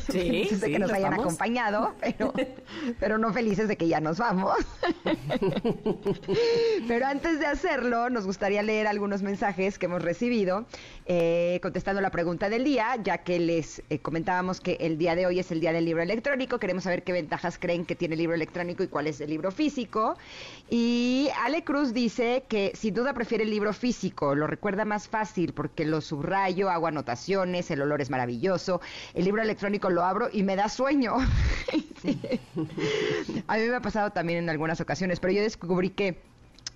[0.09, 2.33] Sí, Felices de sí, que nos hayan acompañado, pero,
[2.99, 4.57] pero no felices de que ya nos vamos.
[6.87, 10.65] pero antes de hacerlo, nos gustaría leer algunos mensajes que hemos recibido,
[11.05, 15.25] eh, contestando la pregunta del día, ya que les eh, comentábamos que el día de
[15.25, 16.59] hoy es el día del libro electrónico.
[16.59, 19.51] Queremos saber qué ventajas creen que tiene el libro electrónico y cuál es el libro
[19.51, 20.17] físico.
[20.69, 25.53] Y Ale Cruz dice que sin duda prefiere el libro físico, lo recuerda más fácil
[25.53, 28.81] porque lo subrayo, hago anotaciones, el olor es maravilloso.
[29.13, 31.15] El libro electrónico lo abro y me da sueño.
[32.01, 32.19] Sí.
[33.47, 36.19] A mí me ha pasado también en algunas ocasiones, pero yo descubrí que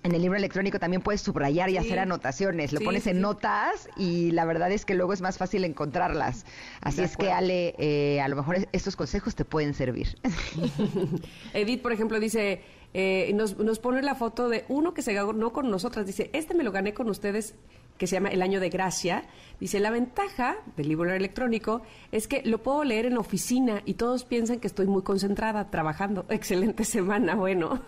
[0.04, 1.78] en el libro electrónico también puedes subrayar y Sí.
[1.78, 2.72] hacer anotaciones.
[2.72, 3.22] Lo Sí, pones en sí.
[3.22, 6.46] notas y la verdad es que luego es más fácil encontrarlas.
[6.80, 7.32] Así es que.
[7.32, 10.16] Ale, eh, a lo mejor es- estos consejos te pueden servir.
[11.54, 12.62] Edith, por ejemplo, dice,
[12.94, 16.06] eh, nos, nos pone la foto de uno que se ganó con nosotras.
[16.06, 17.54] Dice, este me lo gané con ustedes,
[17.98, 19.24] que se llama El Año de Gracia.
[19.58, 21.82] Dice, la ventaja del libro electrónico
[22.12, 25.70] es que lo puedo leer en la oficina y todos piensan que estoy muy concentrada
[25.70, 26.26] trabajando.
[26.30, 27.82] Excelente semana, bueno.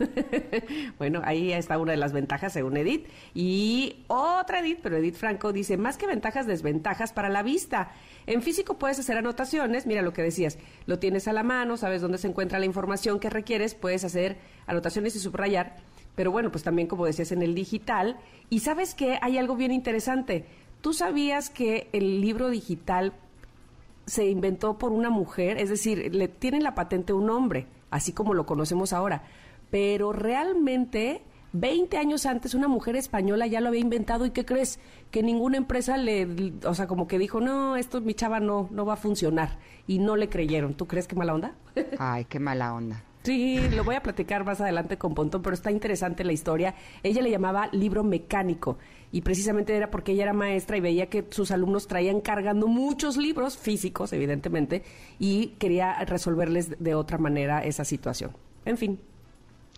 [0.98, 3.06] bueno, ahí está una de las ventajas según Edith.
[3.34, 7.92] Y otra Edith, pero Edith Franco dice, más que ventajas, desventajas para la vista.
[8.26, 12.02] En físico puedes hacer anotaciones, mira lo que decías, lo tienes a la mano, sabes
[12.02, 15.76] dónde se encuentra la información que requieres, puedes hacer anotaciones y subrayar,
[16.18, 18.16] pero bueno, pues también como decías en el digital.
[18.50, 20.46] Y sabes que hay algo bien interesante,
[20.80, 23.12] tú sabías que el libro digital
[24.04, 28.34] se inventó por una mujer, es decir, le tiene la patente un hombre, así como
[28.34, 29.22] lo conocemos ahora,
[29.70, 31.22] pero realmente
[31.52, 34.80] 20 años antes una mujer española ya lo había inventado y ¿qué crees?
[35.12, 38.84] Que ninguna empresa le, o sea, como que dijo, no, esto mi chava no, no
[38.84, 40.74] va a funcionar y no le creyeron.
[40.74, 41.54] ¿Tú crees que mala onda?
[42.00, 43.04] Ay, qué mala onda.
[43.28, 46.74] Sí, lo voy a platicar más adelante con Pontón, pero está interesante la historia.
[47.02, 48.78] Ella le llamaba libro mecánico
[49.12, 53.18] y precisamente era porque ella era maestra y veía que sus alumnos traían cargando muchos
[53.18, 54.82] libros físicos, evidentemente,
[55.18, 58.30] y quería resolverles de otra manera esa situación.
[58.64, 58.98] En fin.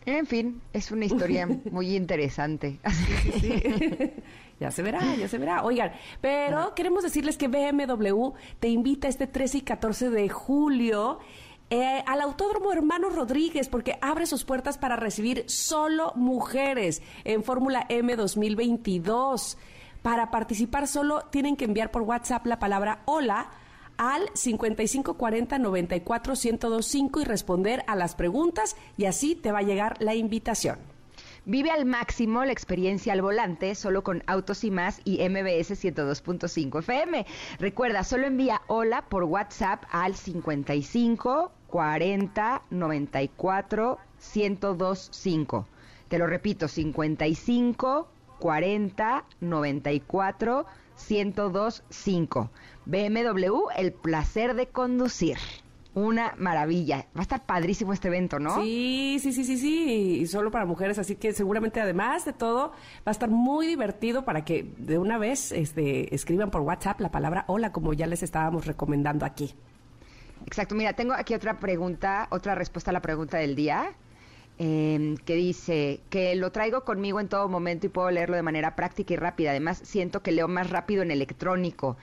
[0.06, 2.78] En fin, es una historia muy interesante.
[4.60, 5.64] ya se verá, ya se verá.
[5.64, 5.90] Oigan,
[6.20, 11.18] pero queremos decirles que BMW te invita este 13 y 14 de julio
[11.70, 17.86] eh, al Autódromo Hermano Rodríguez porque abre sus puertas para recibir solo mujeres en Fórmula
[17.88, 19.56] M 2022.
[20.02, 23.50] Para participar solo tienen que enviar por WhatsApp la palabra hola
[23.98, 29.96] al 5540 94 1025 y responder a las preguntas y así te va a llegar
[30.00, 30.78] la invitación.
[31.44, 36.80] Vive al máximo la experiencia al volante solo con Autos y más y MBS 102.5
[36.80, 37.26] FM.
[37.58, 43.98] Recuerda, solo envía hola por WhatsApp al 55 40 94
[44.34, 45.66] 1025.
[46.08, 50.66] Te lo repito, 55 40 94
[51.08, 52.50] 1025.
[52.84, 55.38] BMW, el placer de conducir.
[55.92, 57.06] Una maravilla.
[57.16, 58.62] Va a estar padrísimo este evento, ¿no?
[58.62, 62.68] Sí, sí, sí, sí, sí, y solo para mujeres, así que seguramente además de todo
[62.68, 67.10] va a estar muy divertido para que de una vez este, escriban por WhatsApp la
[67.10, 69.54] palabra hola, como ya les estábamos recomendando aquí.
[70.46, 73.92] Exacto, mira, tengo aquí otra pregunta, otra respuesta a la pregunta del día,
[74.58, 78.76] eh, que dice que lo traigo conmigo en todo momento y puedo leerlo de manera
[78.76, 79.50] práctica y rápida.
[79.50, 81.96] Además, siento que leo más rápido en electrónico.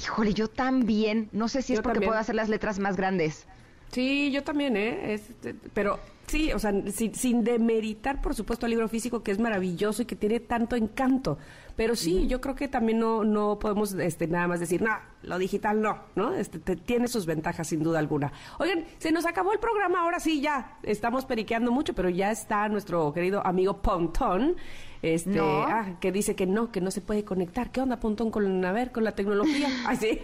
[0.00, 1.28] Híjole, yo también.
[1.32, 2.10] No sé si es porque también.
[2.10, 3.46] puedo hacer las letras más grandes.
[3.90, 5.14] Sí, yo también, ¿eh?
[5.14, 5.32] Es-
[5.74, 5.98] pero
[6.28, 10.04] sí, o sea, sin, sin demeritar, por supuesto, al libro físico, que es maravilloso y
[10.04, 11.38] que tiene tanto encanto.
[11.74, 14.90] Pero sí, yo creo que también no, no podemos este, nada más decir, no,
[15.22, 16.34] lo digital no, ¿no?
[16.34, 18.32] Este, te- tiene sus ventajas, sin duda alguna.
[18.58, 20.78] Oigan, se nos acabó el programa, ahora sí, ya.
[20.82, 24.56] Estamos periqueando mucho, pero ya está nuestro querido amigo Pontón.
[25.02, 25.62] Este, No.
[25.62, 27.70] ah, que dice que no, que no se puede conectar.
[27.70, 29.68] ¿Qué onda, Pontón, con, a ver, con la tecnología?
[29.86, 30.20] Así.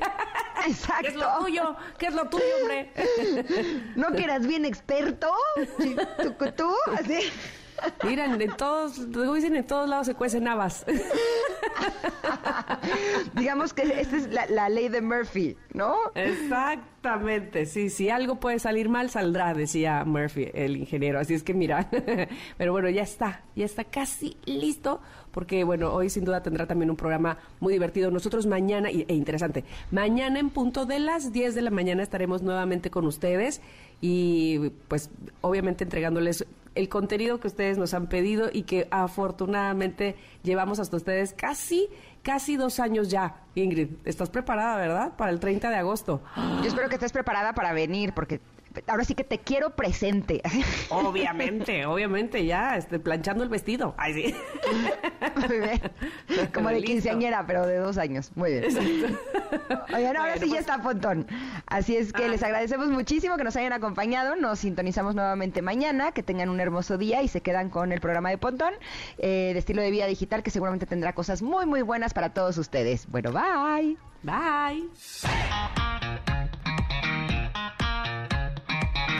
[0.66, 1.02] Exacto.
[1.02, 1.76] ¿Qué es lo tuyo?
[1.98, 2.90] ¿Qué es lo tuyo, hombre?
[3.96, 5.28] ¿No que eras bien experto?
[6.56, 7.18] Tú, Así.
[8.05, 10.85] Miren, en todos, dicen en todos lados se cuecen habas.
[13.35, 15.97] Digamos que esta es la, ley de Murphy, ¿no?
[16.15, 21.19] Exactamente, sí, si algo puede salir mal, saldrá, decía Murphy, el ingeniero.
[21.19, 21.89] Así es que mira,
[22.59, 25.01] pero bueno, ya está, ya está casi listo,
[25.31, 28.11] porque bueno, hoy sin duda tendrá también un programa muy divertido.
[28.11, 32.90] Nosotros mañana, e interesante, mañana en punto de las 10 de la mañana estaremos nuevamente
[32.90, 33.61] con ustedes
[34.06, 34.59] y
[34.89, 35.09] pues
[35.40, 36.44] obviamente entregándoles
[36.74, 41.89] el contenido que ustedes nos han pedido y que afortunadamente llevamos hasta ustedes casi,
[42.22, 43.36] casi dos años ya.
[43.55, 45.16] Ingrid, ¿estás preparada, verdad?
[45.16, 46.20] Para el 30 de agosto.
[46.36, 48.43] Yo espero que estés preparada para venir porque
[48.86, 50.42] ahora sí que te quiero presente.
[50.90, 53.94] Obviamente, obviamente, ya, este, planchando el vestido.
[53.96, 54.34] Ay, sí.
[55.48, 55.80] Muy bien.
[56.52, 58.32] Como de quinceañera, pero de dos años.
[58.34, 59.18] Muy bien.
[59.94, 61.26] Oigan, ahora sí ya pues está Pontón.
[61.66, 64.36] Así es que les agradecemos muchísimo que nos hayan acompañado.
[64.36, 66.12] Nos sintonizamos nuevamente mañana.
[66.12, 68.74] Que tengan un hermoso día y se quedan con el programa de Pontón
[69.18, 72.59] eh, de estilo de vida digital que seguramente tendrá cosas muy, muy buenas para todos
[72.59, 73.06] ustedes.
[73.09, 73.96] Bueno, bye.
[74.22, 74.88] Bye.